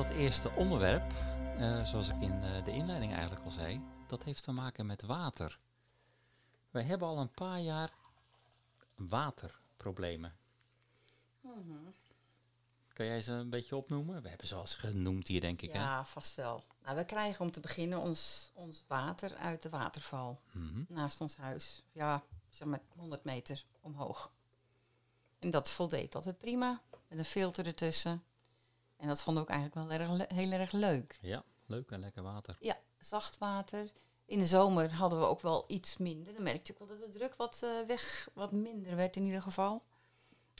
[0.08, 1.12] Dat eerste onderwerp,
[1.58, 5.02] eh, zoals ik in eh, de inleiding eigenlijk al zei, dat heeft te maken met
[5.02, 5.58] water.
[6.70, 7.92] wij hebben al een paar jaar
[8.94, 10.36] waterproblemen.
[12.92, 14.22] Kan jij ze een beetje opnoemen?
[14.22, 15.72] We hebben ze al eens genoemd hier, denk ik.
[15.72, 15.78] Hè?
[15.78, 16.64] Ja, vast wel.
[16.84, 20.82] Nou, we krijgen om te beginnen ons, ons water uit de waterval Mhm.
[20.88, 21.82] naast ons huis.
[21.92, 24.30] Ja, zeg maar 100 meter omhoog.
[25.38, 28.22] En dat voldeed altijd prima, met een filter ertussen.
[28.98, 31.18] En dat vonden we ook eigenlijk wel erg, heel erg leuk.
[31.20, 32.56] ja, leuk en lekker water.
[32.60, 33.92] Ja, zacht water.
[34.24, 36.34] In de zomer hadden we ook wel iets minder.
[36.34, 39.22] Dan merkte je ook wel dat de druk wat eh, weg, wat minder werd in
[39.22, 39.82] ieder geval.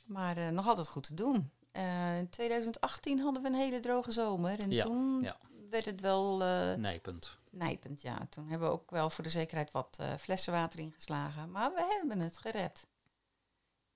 [0.07, 1.51] Maar eh, nog altijd goed te doen.
[1.72, 4.59] Eh, in 2018 hadden we een hele droge zomer.
[4.61, 5.37] En Ja, toen ja.
[5.70, 6.37] werd het wel
[6.77, 7.37] Nijpend.
[7.51, 8.03] nijpend.
[8.03, 11.51] Ja, toen hebben we ook wel voor de zekerheid wat flessen water ingeslagen.
[11.51, 12.87] Maar we hebben het gered.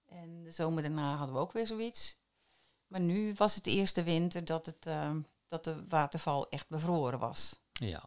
[0.07, 2.21] En de zomer daarna hadden we ook weer zoiets.
[2.93, 5.15] Maar nu was het de eerste winter dat, het, eh,
[5.49, 7.61] dat de waterval echt bevroren was.
[7.73, 8.05] Ja.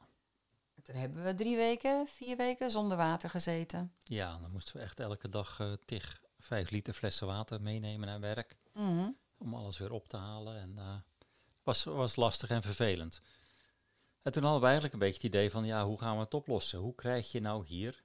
[0.84, 3.94] Toen hebben we drie weken, vier weken zonder water gezeten.
[4.04, 8.20] ja, dan moesten we echt elke dag eh tig vijf liter flessen water meenemen naar
[8.20, 8.58] werk.
[8.74, 9.12] Mhm.
[9.38, 10.60] Om alles weer op te halen.
[10.60, 10.96] En eh
[11.64, 13.22] was, was lastig en vervelend.
[14.22, 16.34] En toen hadden we eigenlijk een beetje het idee van, ja, hoe gaan we het
[16.34, 16.80] oplossen?
[16.80, 18.04] Hoe krijg je nou hier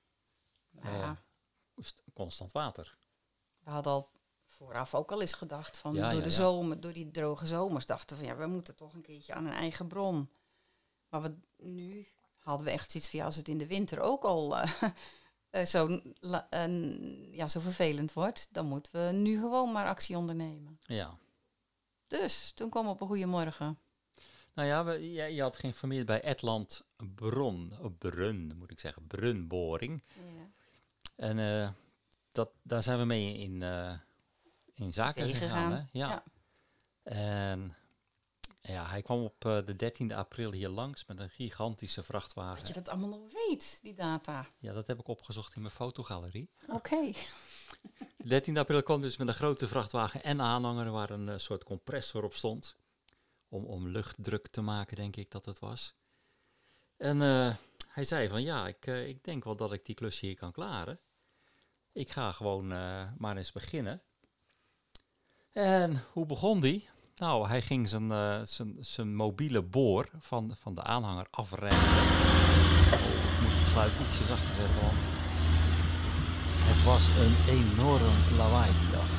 [2.13, 2.99] constant water?
[3.65, 4.11] we hadden al
[4.65, 6.35] vooraf ook al eens gedacht van Ja, door ja, de ja.
[6.35, 9.53] zomer, door die droge zomers, dachten van ja, we moeten toch een keertje aan een
[9.53, 10.29] eigen bron.
[11.09, 14.23] Maar we, nu hadden we echt zoiets van ja, als het in de winter ook
[14.23, 14.71] al eh,
[15.51, 16.49] eh, zo, la-
[17.33, 20.81] ja, zo vervelend wordt, dan moeten we nu gewoon maar actie ondernemen.
[20.83, 21.19] Ja.
[22.07, 23.79] Dus toen kwam op een goede morgen.
[24.55, 30.03] Nou ja, we, je, je had geïnformeerd bij Etland Bron, Brun moet ik zeggen, Brunboring.
[31.17, 31.69] En eh,
[32.33, 33.63] dat, daar zijn we mee in,
[34.81, 35.89] in zaken Zee gegaan.
[35.93, 36.09] Ja.
[36.09, 36.25] ja.
[37.03, 37.77] En
[38.63, 42.59] ja, hij kwam op eh, de 13e april hier langs met een gigantische vrachtwagen.
[42.59, 44.47] Dat je dat allemaal nog weet, die data.
[44.59, 46.51] Ja, dat heb ik opgezocht in mijn fotogalerie.
[46.69, 47.13] Oké.
[48.25, 52.25] 13 april kwam dus met een grote vrachtwagen en aanhanger waar een eh, soort compressor
[52.25, 52.77] op stond.
[53.49, 55.95] Om, om luchtdruk te maken, denk ik dat het was.
[56.97, 57.55] En eh,
[57.89, 61.01] hij zei van ja, ik, ik denk wel dat ik die klus hier kan klaren.
[61.93, 62.67] Ik ga gewoon
[63.19, 64.03] maar eens beginnen.
[65.53, 66.89] En hoe begon die?
[67.17, 71.79] Nou, hij ging zijn, eh, zijn, zijn mobiele boor van, van de aanhanger afrijden.
[71.79, 75.03] Oh, ik moet het geluid ietsje zachter zetten, want
[76.71, 79.11] het was een enorm lawaai die dag.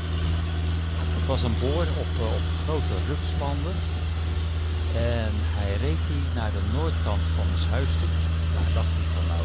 [1.17, 3.75] Het was een boor op, eh, op grote rupsbanden.
[4.95, 8.13] En hij reed die naar de noordkant van ons huis toe.
[8.53, 9.43] Daar dacht hij van nou,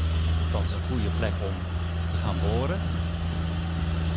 [0.52, 1.56] dat is een goede plek om
[2.10, 2.80] te gaan boren.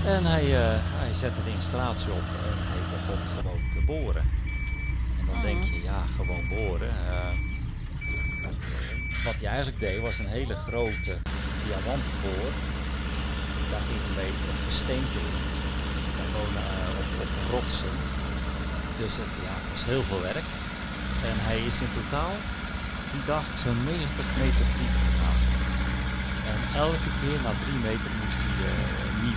[0.06, 4.26] En hij, eh, hij zette de installatie op en hij begon gewoon te boren.
[5.20, 6.90] En dan denk je, ja, gewoon boren.
[6.90, 7.34] eh,
[9.24, 11.18] wat hij eigenlijk deed was een hele grote
[11.64, 12.52] diamantboor
[13.72, 15.36] daar ging mee het gesteente in.
[16.18, 17.96] Gewoon eh, op, op rotsen.
[19.02, 20.48] Dus het, ja, het was heel veel werk.
[21.30, 22.36] En hij is in totaal
[23.12, 25.40] die dag zo'n 90 meter diep gegaan.
[26.52, 28.54] En elke keer na drie meter moest hij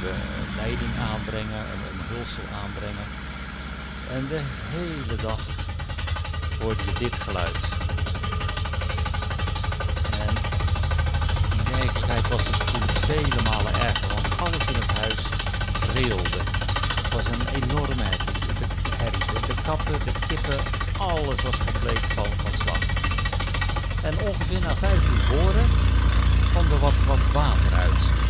[0.09, 3.07] een eh, leiding aanbrengen, een, een hulsel aanbrengen.
[4.17, 4.41] En de
[4.75, 5.41] hele dag
[6.61, 7.61] hoorde je dit geluid.
[10.27, 10.35] En
[11.59, 15.23] in werkelijkheid was het natuurlijk vele malen erger, want alles in het huis
[15.87, 16.41] trilde.
[17.03, 18.47] Het was een enorme herrie.
[18.59, 18.83] De.
[19.47, 20.59] De, katten, de kippen,
[20.99, 22.83] alles was compleet van, van slag.
[24.03, 25.69] En ongeveer na vijf uur boren
[26.51, 28.21] kwam er wat, wat water uit.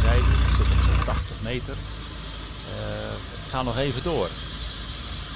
[0.00, 1.76] Ik zit op zo'n 80 meter,
[2.74, 3.14] eh,
[3.50, 4.28] ga nog even door.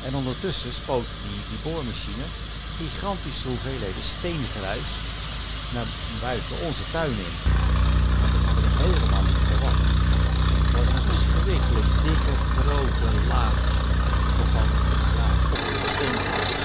[0.06, 2.26] En ondertussen spoot die, die boormachine
[2.78, 4.90] gigantische hoeveelheden stenen gruis
[5.74, 5.88] naar
[6.26, 7.34] buiten onze tuin in.
[8.24, 9.86] En dat hadden we helemaal niet verwacht.
[10.64, 13.56] Het was een verschrikkelijk dikke, grote laag
[14.52, 14.68] van
[15.18, 16.64] ja, vochtige steengruis.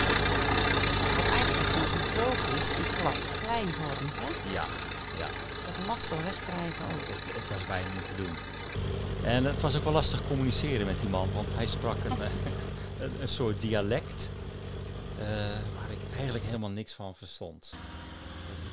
[1.15, 4.15] Wat eigenlijk als het droog is, een plak klei vormt.
[4.23, 4.29] Hè?
[4.57, 4.65] Ja,
[5.21, 5.29] ja.
[5.97, 7.07] Wegkrijgen ook.
[7.07, 8.35] Het, het was bijna niet te doen.
[9.23, 12.29] En het was ook wel lastig communiceren met die man, want hij sprak een, eh,
[13.03, 14.31] een, een soort dialect
[15.19, 15.25] eh,
[15.75, 17.73] waar ik eigenlijk helemaal niks van verstond.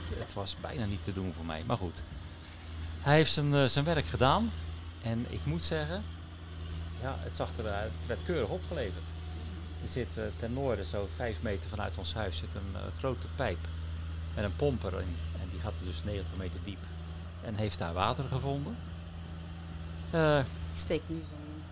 [0.08, 2.02] Het, het was bijna niet te doen voor mij, maar goed.
[3.00, 4.50] Hij heeft zijn, eh, zijn werk gedaan
[5.02, 6.02] en ik moet zeggen,
[7.02, 9.08] ja, het, zag er, het werd keurig opgeleverd.
[9.82, 13.26] Er zit eh, ten noorden, zo vijf meter vanuit ons huis, zit een eh, grote
[13.36, 13.58] pijp
[14.34, 15.16] met een pomper in.
[15.40, 16.78] En die gaat dus 90 meter diep.
[17.46, 18.76] En heeft daar water gevonden.
[20.10, 21.62] Eh, Steekt nu zo'n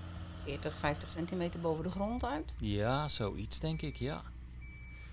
[0.45, 2.57] 40, 50 centimeter boven de grond uit.
[2.59, 4.23] ja, zoiets denk ik, ja.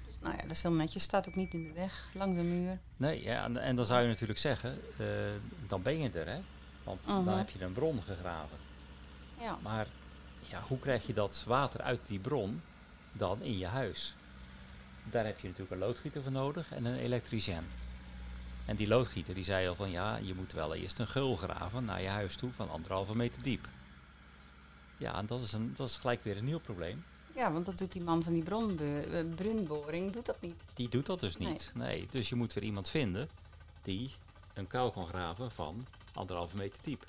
[0.06, 1.04] Dus, nou ja, dat is heel netjes.
[1.04, 2.80] Staat ook niet in de weg, langs de muur.
[2.98, 5.06] Nee, ja, en, en dan zou je natuurlijk zeggen, eh,
[5.68, 6.40] dan ben je er, hè.
[6.84, 7.26] Want Mhm.
[7.26, 8.58] dan heb je een bron gegraven.
[9.40, 9.58] Ja.
[9.62, 9.88] Maar
[10.40, 12.62] ja, hoe krijg je dat water uit die bron
[13.12, 14.16] dan in je huis?
[15.04, 17.64] Daar heb je natuurlijk een loodgieter voor nodig en een elektricien.
[18.72, 21.86] En die loodgieter die zei al van ja, je moet wel eerst een geul graven
[21.86, 23.68] naar je huis toe van anderhalve meter diep.
[24.98, 27.04] Ja, en dat is, een, dat is gelijk weer een nieuw probleem.
[27.36, 30.56] ja, want dat doet die man van die eh, brunboring, doet dat niet.
[30.74, 31.72] Die doet dat dus niet.
[31.76, 32.08] Nee.
[32.12, 33.30] Dus je moet weer iemand vinden
[33.84, 34.12] die
[34.54, 37.06] een kuil kan graven van anderhalve meter diep.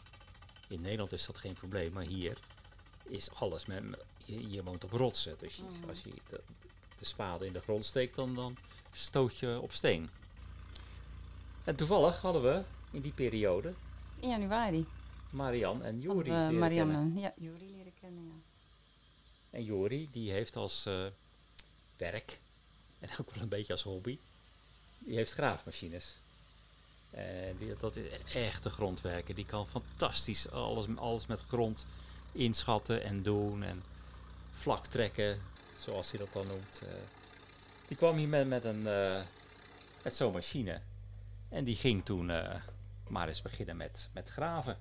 [0.68, 2.38] In Nederland is dat geen probleem, maar hier
[3.08, 3.84] is alles met.
[4.24, 5.34] Je, je woont op rotsen.
[5.38, 5.88] Dus je- Mhm.
[5.88, 6.40] als je de,
[6.98, 8.56] de spade in de grond steekt, dan, dan
[8.92, 10.10] stoot je op steen.
[11.64, 13.74] En toevallig hadden we in die periode
[14.20, 14.86] In januari.
[15.30, 17.18] Marian en Jori leren Marianne, kennen.
[17.18, 18.40] ja, Juri leren kennen, ja.
[19.50, 21.06] En Jori, die heeft als eh,
[21.96, 22.40] werk,
[23.00, 24.18] en ook wel een beetje als hobby,
[24.98, 26.16] die heeft graafmachines.
[27.10, 29.34] En die, dat is echt een grondwerker.
[29.34, 31.86] Die kan fantastisch alles, alles met grond
[32.32, 33.62] inschatten en doen.
[33.62, 33.82] En
[34.52, 35.40] vlak trekken,
[35.78, 36.80] zoals hij dat dan noemt.
[36.82, 36.88] Eh,
[37.88, 39.22] die kwam hier met, met, een, eh,
[40.02, 40.80] met zo'n machine.
[41.52, 42.54] En die ging toen eh,
[43.08, 44.76] maar eens beginnen met, met graven.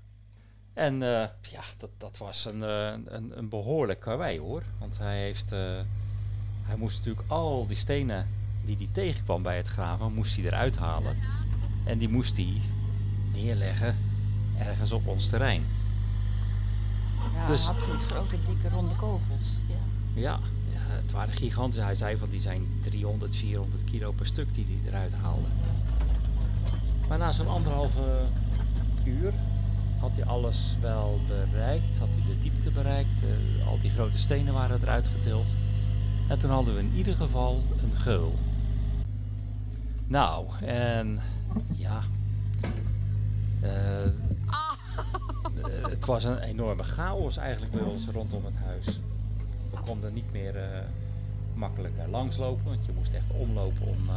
[0.74, 4.64] En eh, ja, dat, dat was een, eh, een, een behoorlijk karwei hoor.
[4.80, 5.50] Want hij heeft.
[6.62, 8.28] hij moest natuurlijk al die stenen
[8.66, 11.18] die hij tegenkwam bij het graven, moest hij eruit halen.
[11.86, 12.62] En die moest hij
[13.34, 13.98] neerleggen
[14.58, 15.66] ergens op ons terrein.
[17.34, 19.60] Ja, Dus- had die grote, dikke, ronde kogels.
[19.68, 19.80] Ja.
[20.14, 20.40] Ja,
[20.74, 21.84] het waren gigantisch.
[21.84, 25.48] Hij zei van die zijn 300, 400 kilo per stuk die hij eruit haalde.
[27.12, 28.22] Maar na zo'n anderhalve
[29.04, 29.34] uur
[30.00, 31.98] had hij alles wel bereikt.
[31.98, 33.24] Had hij de diepte bereikt.
[33.24, 35.56] eh, al die grote stenen waren eruit getild.
[36.28, 38.36] En toen hadden we in ieder geval een geul.
[40.08, 41.20] Nou, en
[41.72, 42.02] ja.
[43.62, 44.12] eh, eh,
[45.82, 49.00] het was een enorme chaos eigenlijk bij ons rondom het huis.
[49.72, 50.56] We konden niet meer
[51.54, 54.10] makkelijk langslopen, want je moest echt omlopen om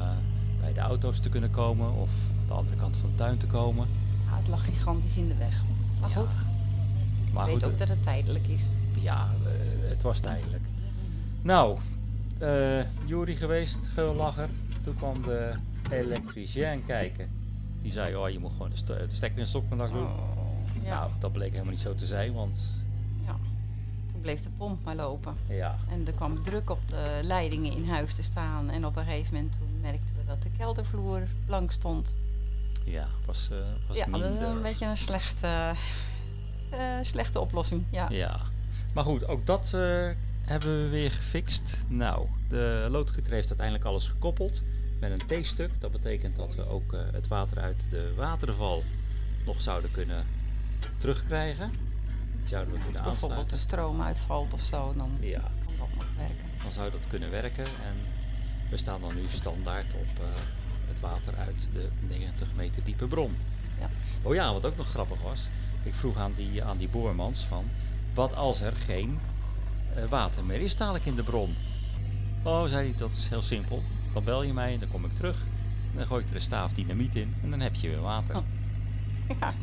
[0.60, 2.10] bij de auto's te kunnen komen of
[2.48, 3.86] de andere kant van de tuin te komen.
[4.30, 5.62] Ja, het lag gigantisch in de weg.
[6.00, 6.36] Maar Ja, goed,
[7.32, 8.70] Maar ik weet goed, ook dat het tijdelijk is.
[9.00, 9.50] ja, eh,
[9.90, 10.62] het was tijdelijk.
[11.42, 11.78] Nou,
[12.38, 14.48] eh Jury geweest, geulacher.
[14.82, 15.52] Toen kwam de
[15.90, 17.28] elektricien kijken.
[17.82, 20.02] Die zei, oh, je moet gewoon de, sto- de stekker in de stopcontact doen.
[20.02, 20.18] Oh,
[20.82, 20.98] ja.
[20.98, 22.66] Nou, dat bleek helemaal niet zo te zijn, want
[23.24, 23.36] ja.
[24.12, 25.34] Toen bleef de pomp maar lopen.
[25.48, 28.70] ja, En er kwam druk op de leidingen in huis te staan.
[28.70, 32.14] En op een gegeven moment toen merkten we dat de keldervloer blank stond.
[32.84, 35.72] Ja, was, eh was ja, dat is een beetje een slechte,
[36.70, 37.84] eh, slechte oplossing.
[37.90, 38.06] Ja.
[38.10, 38.40] Ja,
[38.94, 40.08] maar goed, ook dat eh,
[40.42, 41.84] hebben we weer gefixt.
[41.88, 44.62] Nou, de loodgieter heeft uiteindelijk alles gekoppeld
[45.00, 45.80] met een T-stuk.
[45.80, 48.84] Dat betekent dat we ook het water uit de waterval
[49.46, 50.26] nog zouden kunnen
[50.98, 51.70] terugkrijgen.
[52.38, 55.88] Die zouden we Als kunnen bijvoorbeeld de stroom uitvalt of zo, dan Ja, kan dat
[55.94, 56.46] nog werken.
[56.62, 57.64] dan zou dat kunnen werken.
[57.64, 57.96] En
[58.70, 60.22] we staan dan nu standaard op
[60.94, 63.36] het water uit de 90 meter diepe bron.
[63.80, 63.90] Ja.
[64.22, 65.48] Oh ja, wat ook nog grappig was.
[65.82, 67.64] Ik vroeg aan die, aan die boormans van...
[68.14, 69.20] Wat als er geen
[69.94, 71.56] eh, water meer is dadelijk in de bron?
[72.42, 73.82] Oh, zei hij, dat is heel simpel.
[74.12, 75.42] Dan bel je mij en dan kom ik terug.
[75.90, 78.36] En dan gooi ik er een staaf dynamiet in en dan heb je weer water.
[78.36, 78.42] Oh.
[79.40, 79.54] Ja.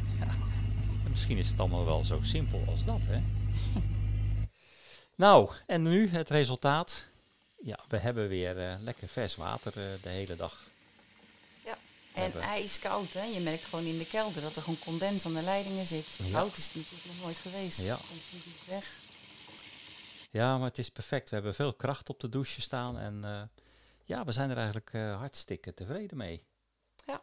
[1.04, 3.22] En misschien is het allemaal wel zo simpel als dat, hè?
[5.16, 7.06] nou, en nu het resultaat.
[7.64, 10.64] Ja, we hebben weer eh, lekker vers water eh, de hele dag.
[12.14, 12.42] En Hebben.
[12.42, 13.24] ijskoud, hè?
[13.24, 16.06] Je merkt gewoon in de kelder dat er gewoon condens aan de leidingen zit.
[16.24, 16.32] Ja.
[16.32, 17.78] Koud is het natuurlijk nog nooit geweest.
[17.82, 17.96] Ja.
[17.96, 19.00] Komt niet weg.
[20.32, 21.30] Ja, maar het is perfect.
[21.30, 22.98] We hebben veel kracht op de douche staan.
[23.00, 23.42] En eh,
[24.06, 26.44] ja, we zijn er eigenlijk eh, hartstikke tevreden mee.
[27.06, 27.22] Ja.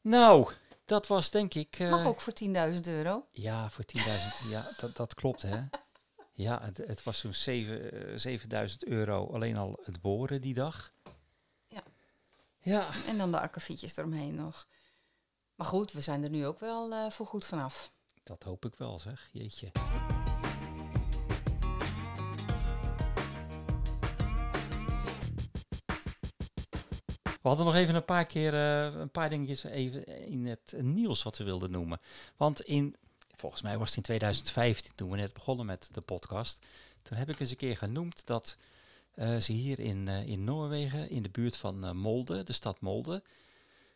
[0.00, 0.52] Nou,
[0.84, 1.78] dat was denk ik...
[1.78, 3.26] eh, Mag ook voor 10.000 euro.
[3.32, 4.02] Ja, voor 10.000.
[4.48, 5.62] ja, dat, dat klopt hè.
[6.32, 10.92] Ja, het, het was zo'n zeven, eh, 7000 euro alleen al het boren die dag.
[12.66, 12.88] Ja.
[13.06, 14.68] En dan de akkefietjes eromheen nog.
[15.54, 17.90] Maar goed, we zijn er nu ook wel eh voor goed vanaf.
[18.22, 19.70] Dat hoop ik wel zeg, jeetje.
[27.22, 31.22] We hadden nog even een paar keer eh, een paar dingetjes even in het nieuws
[31.22, 32.00] wat we wilden noemen.
[32.36, 32.96] Want in,
[33.34, 36.66] volgens mij was het in 2015 toen we net begonnen met de podcast.
[37.02, 38.56] Toen heb ik eens een keer genoemd dat
[39.16, 43.22] ze hier in, eh, in Noorwegen, in de buurt van eh, Molde, de stad Molde,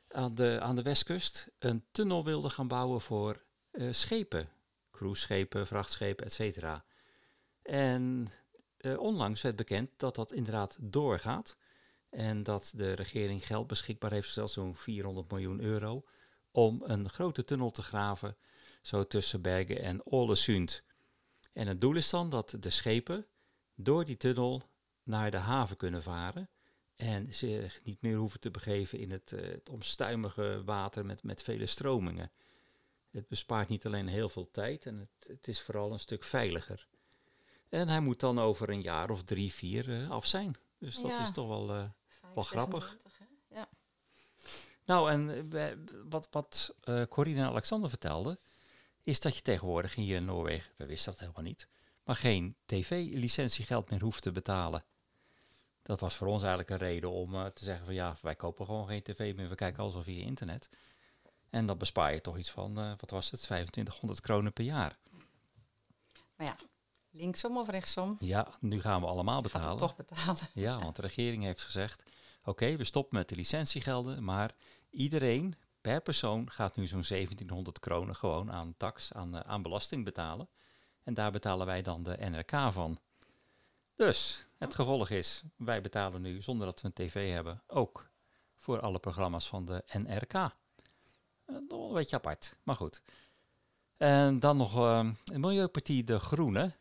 [0.08, 4.48] aan de, aan de westkust, een tunnel wilden gaan bouwen voor eh, schepen.
[4.90, 6.84] Cruiseschepen, vrachtschepen, et cetera.
[7.62, 8.28] En
[8.76, 11.56] eh, onlangs werd bekend dat dat inderdaad doorgaat.
[12.10, 16.04] En dat de regering geld beschikbaar heeft gesteld, zo'n 400 miljoen euro,
[16.50, 18.36] om een grote tunnel te graven
[18.82, 20.82] zo tussen Bergen en Ålesund.
[21.52, 23.26] En het doel is dan dat de schepen
[23.74, 24.62] door die tunnel
[25.02, 26.48] naar de haven kunnen varen
[26.96, 31.42] en zich niet meer hoeven te begeven in het, uh, het omstuimige water met, met
[31.42, 32.30] vele stromingen.
[33.10, 36.88] Het bespaart niet alleen heel veel tijd en het, het is vooral een stuk veiliger.
[37.68, 40.56] En hij moet dan over een jaar of drie, vier uh, af zijn.
[40.78, 41.20] Dus dat Ja.
[41.20, 41.84] is toch wel, uh,
[42.34, 42.82] wel grappig.
[42.88, 43.56] 26, hè?
[43.58, 43.68] Ja.
[44.84, 45.50] Nou, en
[46.10, 46.74] wat, wat
[47.08, 48.38] Corine en Alexander vertelden,
[49.02, 51.68] is dat je tegenwoordig hier in Noorwegen, we wisten dat helemaal niet,
[52.10, 54.84] maar geen tv-licentiegeld meer hoeft te betalen.
[55.82, 58.66] Dat was voor ons eigenlijk een reden om uh, te zeggen van ja, wij kopen
[58.66, 60.68] gewoon geen tv meer, we kijken alles al via internet.
[61.50, 64.98] En dan bespaar je toch iets van, uh, wat was het, 2500 kronen per jaar.
[66.36, 66.56] Maar ja,
[67.10, 68.16] linksom of rechtsom?
[68.20, 69.68] Ja, nu gaan we allemaal betalen.
[69.68, 70.48] Gaat toch betalen.
[70.66, 72.02] Ja, want de regering heeft gezegd,
[72.40, 74.54] oké, okay, we stoppen met de licentiegelden, maar
[74.90, 80.04] iedereen per persoon gaat nu zo'n 1700 kronen gewoon aan tax, aan, uh, aan belasting
[80.04, 80.48] betalen.
[81.02, 82.98] En daar betalen wij dan de NRK van.
[83.94, 88.10] Dus het gevolg is, wij betalen nu zonder dat we een tv hebben ook
[88.56, 90.32] voor alle programma's van de NRK.
[91.68, 93.02] Nog een beetje apart, maar goed.
[93.96, 96.78] En dan nog een milieupartie De Groene.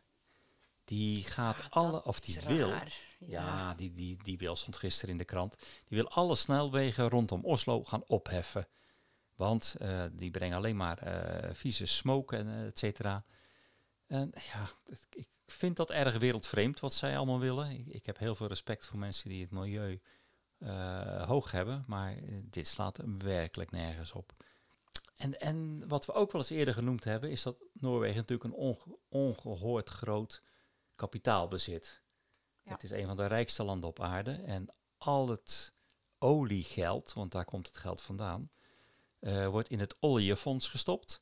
[0.84, 2.82] Die gaat Ja, alle, of die wil, ja,
[3.18, 3.74] Ja.
[3.74, 5.56] die, die, die wil stond gisteren in de krant.
[5.58, 8.66] Die wil alle snelwegen rondom Oslo gaan opheffen.
[9.34, 13.24] Want eh, die brengen alleen maar eh, vieze smoke en eh, et cetera.
[14.10, 17.70] En ja, het- ik vind dat erg wereldvreemd wat zij allemaal willen.
[17.70, 20.00] Ik, ik heb heel veel respect voor mensen die het milieu
[20.58, 21.84] eh, hoog hebben.
[21.86, 24.32] Maar eh, dit slaat werkelijk nergens op.
[25.16, 28.60] En, en wat we ook wel eens eerder genoemd hebben, is dat Noorwegen natuurlijk een
[28.60, 30.42] onge- ongehoord groot
[30.94, 32.02] kapitaal bezit.
[32.62, 32.72] Ja.
[32.72, 34.32] Het is een van de rijkste landen op aarde.
[34.32, 35.72] En al het
[36.18, 38.50] oliegeld, want daar komt het geld vandaan,
[39.18, 41.20] eh, wordt in het oliefonds gestopt.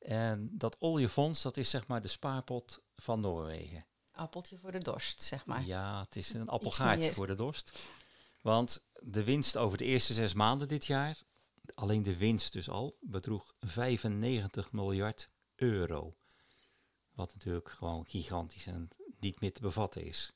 [0.00, 3.86] En dat oliefonds, dat is zeg maar de spaarpot van Noorwegen.
[4.12, 5.64] Appeltje voor de dorst, zeg maar.
[5.64, 7.78] Ja, het is een appelgaartje voor de dorst.
[8.40, 11.18] Want de winst over de eerste zes maanden dit jaar,
[11.74, 16.16] alleen de winst dus al, bedroeg 95 miljard euro.
[17.14, 20.32] Wat natuurlijk gewoon gigantisch en niet meer te bevatten is.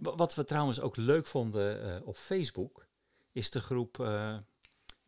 [0.00, 2.86] Wa- Wat we trouwens ook leuk vonden eh, op Facebook,
[3.32, 4.38] is de groep eh,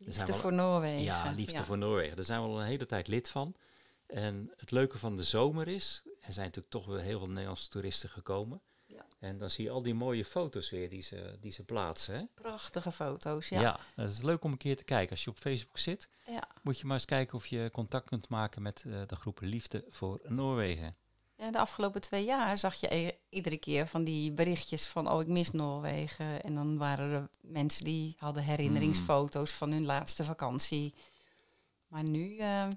[0.05, 1.01] Liefde voor Noorwegen.
[1.03, 1.63] ja, Liefde Ja.
[1.63, 2.15] voor Noorwegen.
[2.15, 3.55] Daar zijn we al een hele tijd lid van.
[4.07, 7.69] En het leuke van de zomer is, er zijn natuurlijk toch weer heel veel Nederlandse
[7.69, 8.61] toeristen gekomen.
[8.85, 9.05] Ja.
[9.19, 12.15] En dan zie je al die mooie foto's weer die ze, die ze plaatsen.
[12.15, 12.23] Hè?
[12.33, 13.61] Prachtige foto's, Ja.
[13.61, 13.79] ja.
[13.95, 15.09] dat is leuk om een keer te kijken.
[15.09, 16.47] Als je op Facebook zit, Ja.
[16.63, 19.85] moet je maar eens kijken of je contact kunt maken met eh, de groep Liefde
[19.89, 20.95] voor Noorwegen.
[21.39, 25.11] En de afgelopen twee jaar zag je e- iedere keer van die berichtjes van...
[25.11, 26.43] oh, ik mis Noorwegen.
[26.43, 30.93] En dan waren er mensen die hadden herinneringsfoto's van hun laatste vakantie.
[31.87, 32.67] Maar nu eh,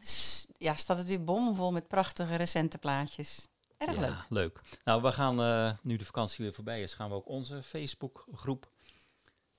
[0.58, 3.48] ja, staat het weer bomvol met prachtige recente plaatjes.
[3.76, 4.24] Erg ja, leuk.
[4.28, 4.60] leuk.
[4.84, 8.70] Nou, we gaan, eh, nu de vakantie weer voorbij is, gaan we ook onze Facebookgroep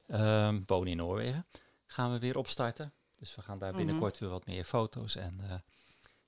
[0.07, 1.45] ehm Wonen in Noorwegen,
[1.85, 2.93] gaan we weer opstarten.
[3.19, 3.77] Dus we gaan daar Mhm.
[3.77, 5.55] binnenkort weer wat meer foto's en eh,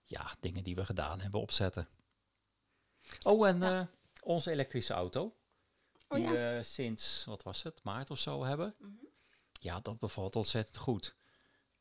[0.03, 1.87] ja, dingen die we gedaan hebben opzetten.
[3.23, 3.79] Oh, en Ja.
[3.79, 3.87] eh,
[4.23, 5.35] onze elektrische auto,
[6.07, 6.31] Oh die ja.
[6.31, 8.75] we sinds, wat was het, maart of zo hebben.
[8.79, 8.91] Mhm.
[9.51, 11.15] Ja, dat bevalt ontzettend goed.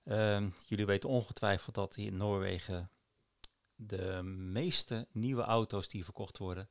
[0.05, 2.91] Ehm, jullie weten ongetwijfeld dat hier in Noorwegen
[3.75, 6.71] de meeste nieuwe auto's die verkocht worden,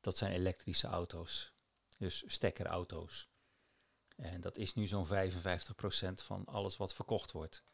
[0.00, 1.52] dat zijn elektrische auto's.
[1.98, 3.30] Dus stekkerauto's.
[4.16, 7.64] En dat is nu zo'n 55% van alles wat verkocht wordt.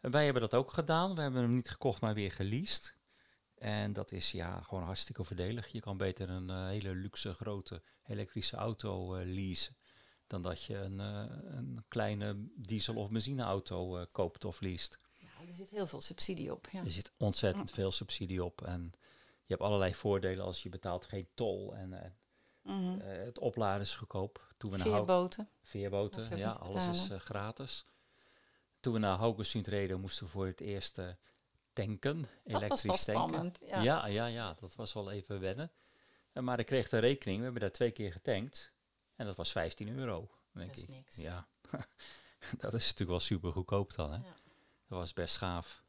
[0.00, 1.14] En wij hebben dat ook gedaan.
[1.14, 2.96] We hebben hem niet gekocht, maar weer geleased.
[3.58, 5.68] En dat is ja gewoon hartstikke voordelig.
[5.68, 9.76] Je kan beter een eh, hele luxe grote elektrische auto eh, leasen
[10.26, 11.24] dan dat je een, eh,
[11.56, 14.98] een kleine diesel- of benzineauto koopt of leest.
[15.18, 16.68] Ja, er zit heel veel subsidie op.
[16.72, 16.84] Ja.
[16.84, 18.92] Er zit ontzettend veel subsidie op en
[19.44, 22.16] je hebt allerlei voordelen als je betaalt geen tol en
[22.62, 22.98] Mhm.
[23.00, 24.52] het opladen is goedkoop.
[24.56, 25.48] Toen we naar Veerboten.
[25.62, 27.86] veerboten, je ook ja, alles is gratis.
[28.80, 30.98] Toen we naar Haugesund reden, moesten we voor het eerst
[31.86, 33.28] tanken, Dat was elektrisch wel tanken.
[33.28, 33.58] spannend.
[33.66, 33.80] Ja.
[33.82, 34.06] Ja.
[34.06, 35.72] ja, ja, dat was wel even wennen.
[36.32, 38.72] En maar ik kreeg de rekening, we hebben daar twee keer getankt
[39.16, 40.88] en dat was 15 euro, denk Dat is ik.
[40.88, 41.16] niks.
[41.16, 41.46] Ja,
[42.58, 44.10] dat is natuurlijk wel super goedkoop dan.
[44.12, 44.16] Hè?
[44.16, 44.34] Ja.
[44.88, 45.82] Dat was best gaaf.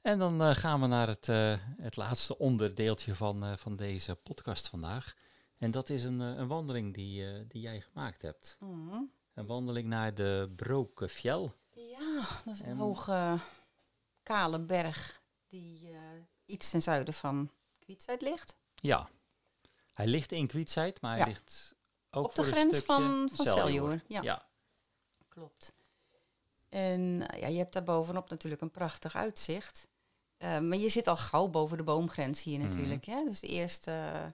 [0.00, 4.14] En dan eh, gaan we naar het, eh, het laatste onderdeeltje van, eh, van deze
[4.14, 5.14] podcast vandaag.
[5.58, 8.56] En dat is een, eh, een wandeling die, eh, die jij gemaakt hebt.
[8.60, 9.02] Mhm.
[9.34, 11.52] Een wandeling naar de Brokenfjell.
[11.70, 13.38] Ja, dat is een En- hoge,
[14.30, 15.98] kale berg die eh,
[16.44, 18.56] iets ten zuiden van Kwietzijd ligt.
[18.74, 19.08] Ja,
[19.92, 21.26] hij ligt in Kwietzijd, maar hij Ja.
[21.26, 21.74] ligt
[22.10, 24.00] ook Op de grens van, van.
[24.08, 24.48] Ja, Ja.
[25.28, 25.72] klopt.
[26.68, 29.88] En eh, ja, je hebt daar bovenop natuurlijk een prachtig uitzicht.
[30.36, 32.68] Eh, maar je zit al gauw boven de boomgrens hier Mhm.
[32.68, 33.04] natuurlijk.
[33.04, 33.24] Hè?
[33.24, 34.26] Dus de eerste, eh,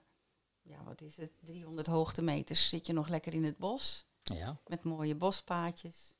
[0.61, 4.07] ja, wat is het, 300 hoogtemeters zit je nog lekker in het bos.
[4.23, 4.57] Ja.
[4.67, 6.15] Met mooie bospaadjes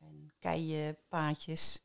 [0.00, 1.84] en keienpaadjes.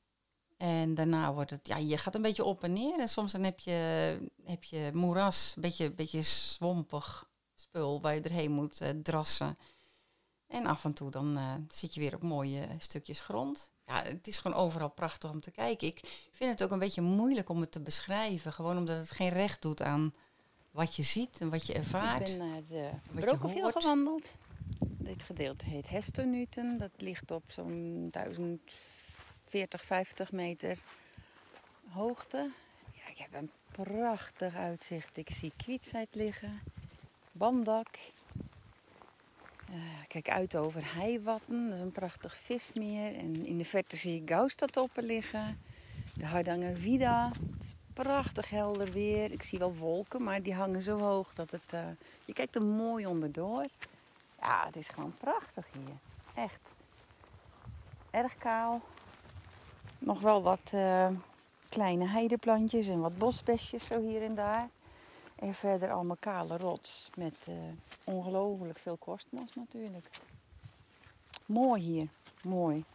[0.57, 2.99] En daarna wordt het, ja, je gaat een beetje op en neer.
[2.99, 8.21] En soms dan heb je, heb je moeras, een beetje, beetje zwompig spul waar je
[8.21, 9.57] erheen moet eh, drassen.
[10.47, 13.71] En af en toe dan eh, zit je weer op mooie stukjes grond.
[13.85, 15.87] Ja, het is gewoon overal prachtig om te kijken.
[15.87, 18.53] Ik vind het ook een beetje moeilijk om het te beschrijven.
[18.53, 20.13] Gewoon omdat het geen recht doet aan
[20.71, 22.29] wat je ziet en wat je ervaart.
[22.29, 24.35] Ik ben naar de Brokenville gewandeld.
[24.79, 26.77] Dit gedeelte heet Hesternuten.
[26.77, 28.07] Dat ligt op zo'n
[29.49, 30.77] 1040, 50 meter
[31.89, 32.51] hoogte.
[32.93, 35.17] Ja, ik heb een prachtig uitzicht.
[35.17, 36.61] Ik zie kwietsheid liggen,
[37.31, 37.87] bamdak.
[39.69, 39.75] Eh,
[40.07, 43.15] kijk uit over heiwatten, dat is een prachtig vismeer.
[43.15, 45.59] En in de verte zie ik Gaustatoppen liggen.
[46.13, 47.27] De Hardanger Vida.
[47.29, 49.31] Het is prachtig helder weer.
[49.31, 51.73] Ik zie wel wolken, maar die hangen zo hoog dat het...
[51.73, 51.87] eh,
[52.25, 53.65] je kijkt er mooi onderdoor.
[54.41, 55.97] Ja, het is gewoon prachtig hier.
[56.43, 56.75] Echt.
[58.11, 58.81] Erg kaal.
[59.99, 61.09] Nog wel wat eh,
[61.69, 64.69] kleine heideplantjes en wat bosbesjes zo hier en daar.
[65.35, 67.53] En verder allemaal kale rots met eh,
[68.03, 70.09] ongelooflijk veel korstmos natuurlijk.
[71.45, 72.07] Mooi hier,
[72.43, 72.85] mooi.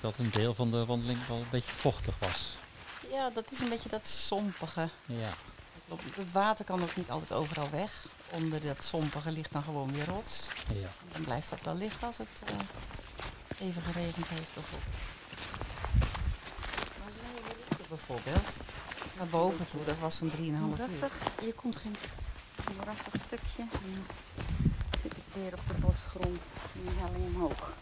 [0.00, 2.56] Dat een deel van de wandeling wel een beetje vochtig was.
[3.10, 4.88] Ja, dat is een beetje dat sompige.
[5.06, 5.34] Ja.
[6.14, 8.06] Het water kan ook niet altijd overal weg.
[8.30, 10.48] Onder dat sompige ligt dan gewoon weer rots.
[10.74, 10.88] Ja.
[11.12, 14.94] Dan blijft dat wel liggen als het eh, even geregend heeft bijvoorbeeld.
[16.98, 17.12] Maar
[17.68, 18.56] route bijvoorbeeld,
[19.16, 21.10] naar boven toe, dat was zo'n 3,5 uur.
[21.46, 21.96] Je komt geen...
[22.64, 23.62] Een moerasig stukje.
[23.62, 24.04] En dan
[25.02, 26.42] zit ik weer op de bosgrond
[26.74, 27.72] een helling omhoog.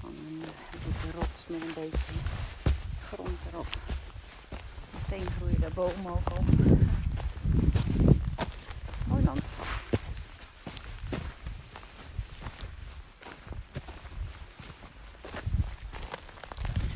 [0.00, 0.44] Van een
[1.14, 2.12] rots met een beetje
[3.08, 3.66] grond erop.
[4.90, 6.44] Meteen groeien daar bomen ook op.
[9.06, 9.66] Mooi landschap.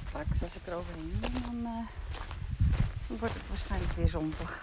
[0.08, 1.86] Straks als ik er overheen ben, dan, eh,
[3.06, 4.62] dan wordt het waarschijnlijk weer zompig.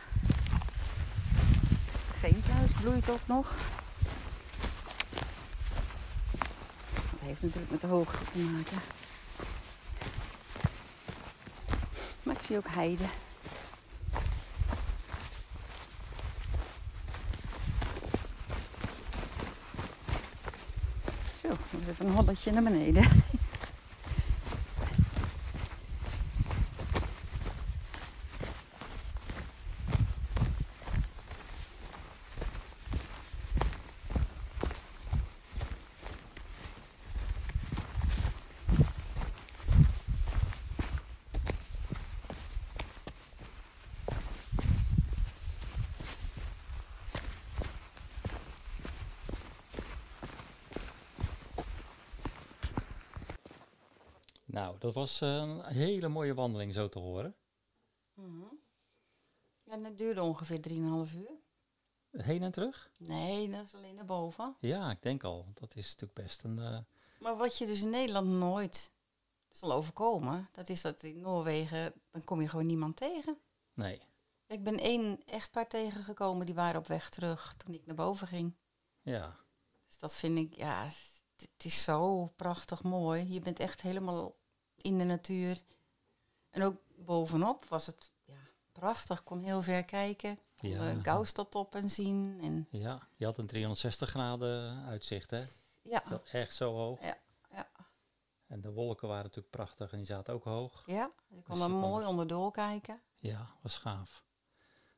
[2.20, 3.56] Veenthuis bloeit ook nog.
[7.20, 8.78] Heeft natuurlijk met de hoogte te maken.
[12.24, 13.04] Maar ik zie ook heide.
[21.42, 21.48] Zo,
[21.90, 23.26] even een holletje naar beneden.
[54.58, 57.36] Nou, dat was eh, een hele mooie wandeling zo te horen.
[58.14, 58.44] Mhm.
[59.64, 60.60] Ja, en dat duurde ongeveer
[61.08, 61.32] 3,5 uur.
[62.12, 62.92] Heen en terug?
[62.98, 64.56] Nee, dat is alleen naar boven.
[64.60, 65.46] Ja, ik denk al.
[65.54, 66.60] Dat is natuurlijk best een...
[66.60, 66.78] eh,
[67.20, 68.92] Maar wat je dus in Nederland nooit
[69.50, 73.38] zal overkomen, dat is dat in Noorwegen, dan kom je gewoon niemand tegen.
[73.74, 74.02] nee.
[74.48, 78.56] Ik ben één echtpaar tegengekomen, die waren op weg terug toen ik naar boven ging.
[79.02, 79.40] Ja.
[79.88, 83.34] Dus dat vind ik, ja, het het is zo prachtig mooi.
[83.34, 84.36] Je bent echt helemaal
[84.88, 85.62] in de natuur.
[86.50, 88.34] En ook bovenop was het ja,
[88.72, 89.24] prachtig.
[89.24, 90.38] Kon heel ver kijken.
[90.58, 91.00] Kon Ja.
[91.02, 92.40] Gaustad en zien.
[92.42, 95.44] En Ja, je had een 360 graden uitzicht, hè?
[95.82, 97.02] ja, echt zo hoog.
[97.02, 97.18] Ja,
[97.52, 97.70] ja.
[98.48, 100.84] En de wolken waren natuurlijk prachtig en die zaten ook hoog.
[100.86, 103.02] ja, je kon Dus er je kon mooi onderdoor kijken.
[103.16, 104.26] Ja, was gaaf.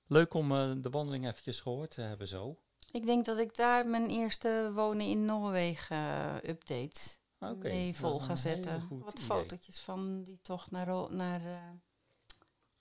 [0.05, 2.57] Leuk om eh, de wandeling eventjes gehoord te hebben zo.
[2.91, 6.99] Ik denk dat ik daar mijn eerste wonen in Noorwegen eh, update
[7.39, 8.87] Mee is vol een ga heel zetten.
[8.89, 9.25] Wat idee.
[9.25, 11.57] fotootjes van die tocht naar, naar eh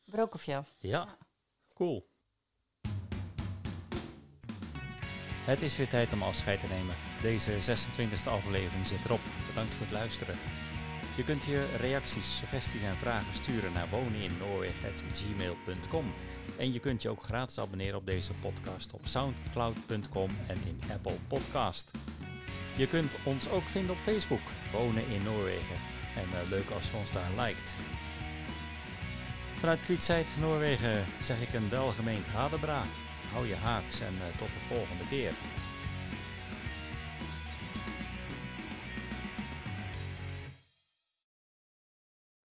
[0.04, 0.64] Brokenfjell.
[0.78, 1.16] Ja,
[1.74, 2.08] cool.
[5.44, 6.94] Het is weer tijd om afscheid te nemen.
[7.22, 9.20] Deze 26e aflevering zit erop.
[9.46, 10.36] Bedankt voor het luisteren.
[11.16, 16.12] Je kunt je reacties, suggesties en vragen sturen naar woneninnoorwegen.gmail.com.
[16.58, 21.16] En je kunt je ook gratis abonneren op deze podcast op soundcloud.com en in Apple
[21.28, 21.90] Podcast.
[22.78, 24.40] Je kunt ons ook vinden op Facebook,
[24.72, 25.76] Wonen in Noorwegen.
[26.16, 27.74] En uh, leuk als je ons daar liked.
[29.58, 32.82] Vanuit Kwietzijd, Noorwegen zeg ik een welgemeend hadebra.
[33.32, 35.32] Hou je haaks en uh, tot de volgende keer.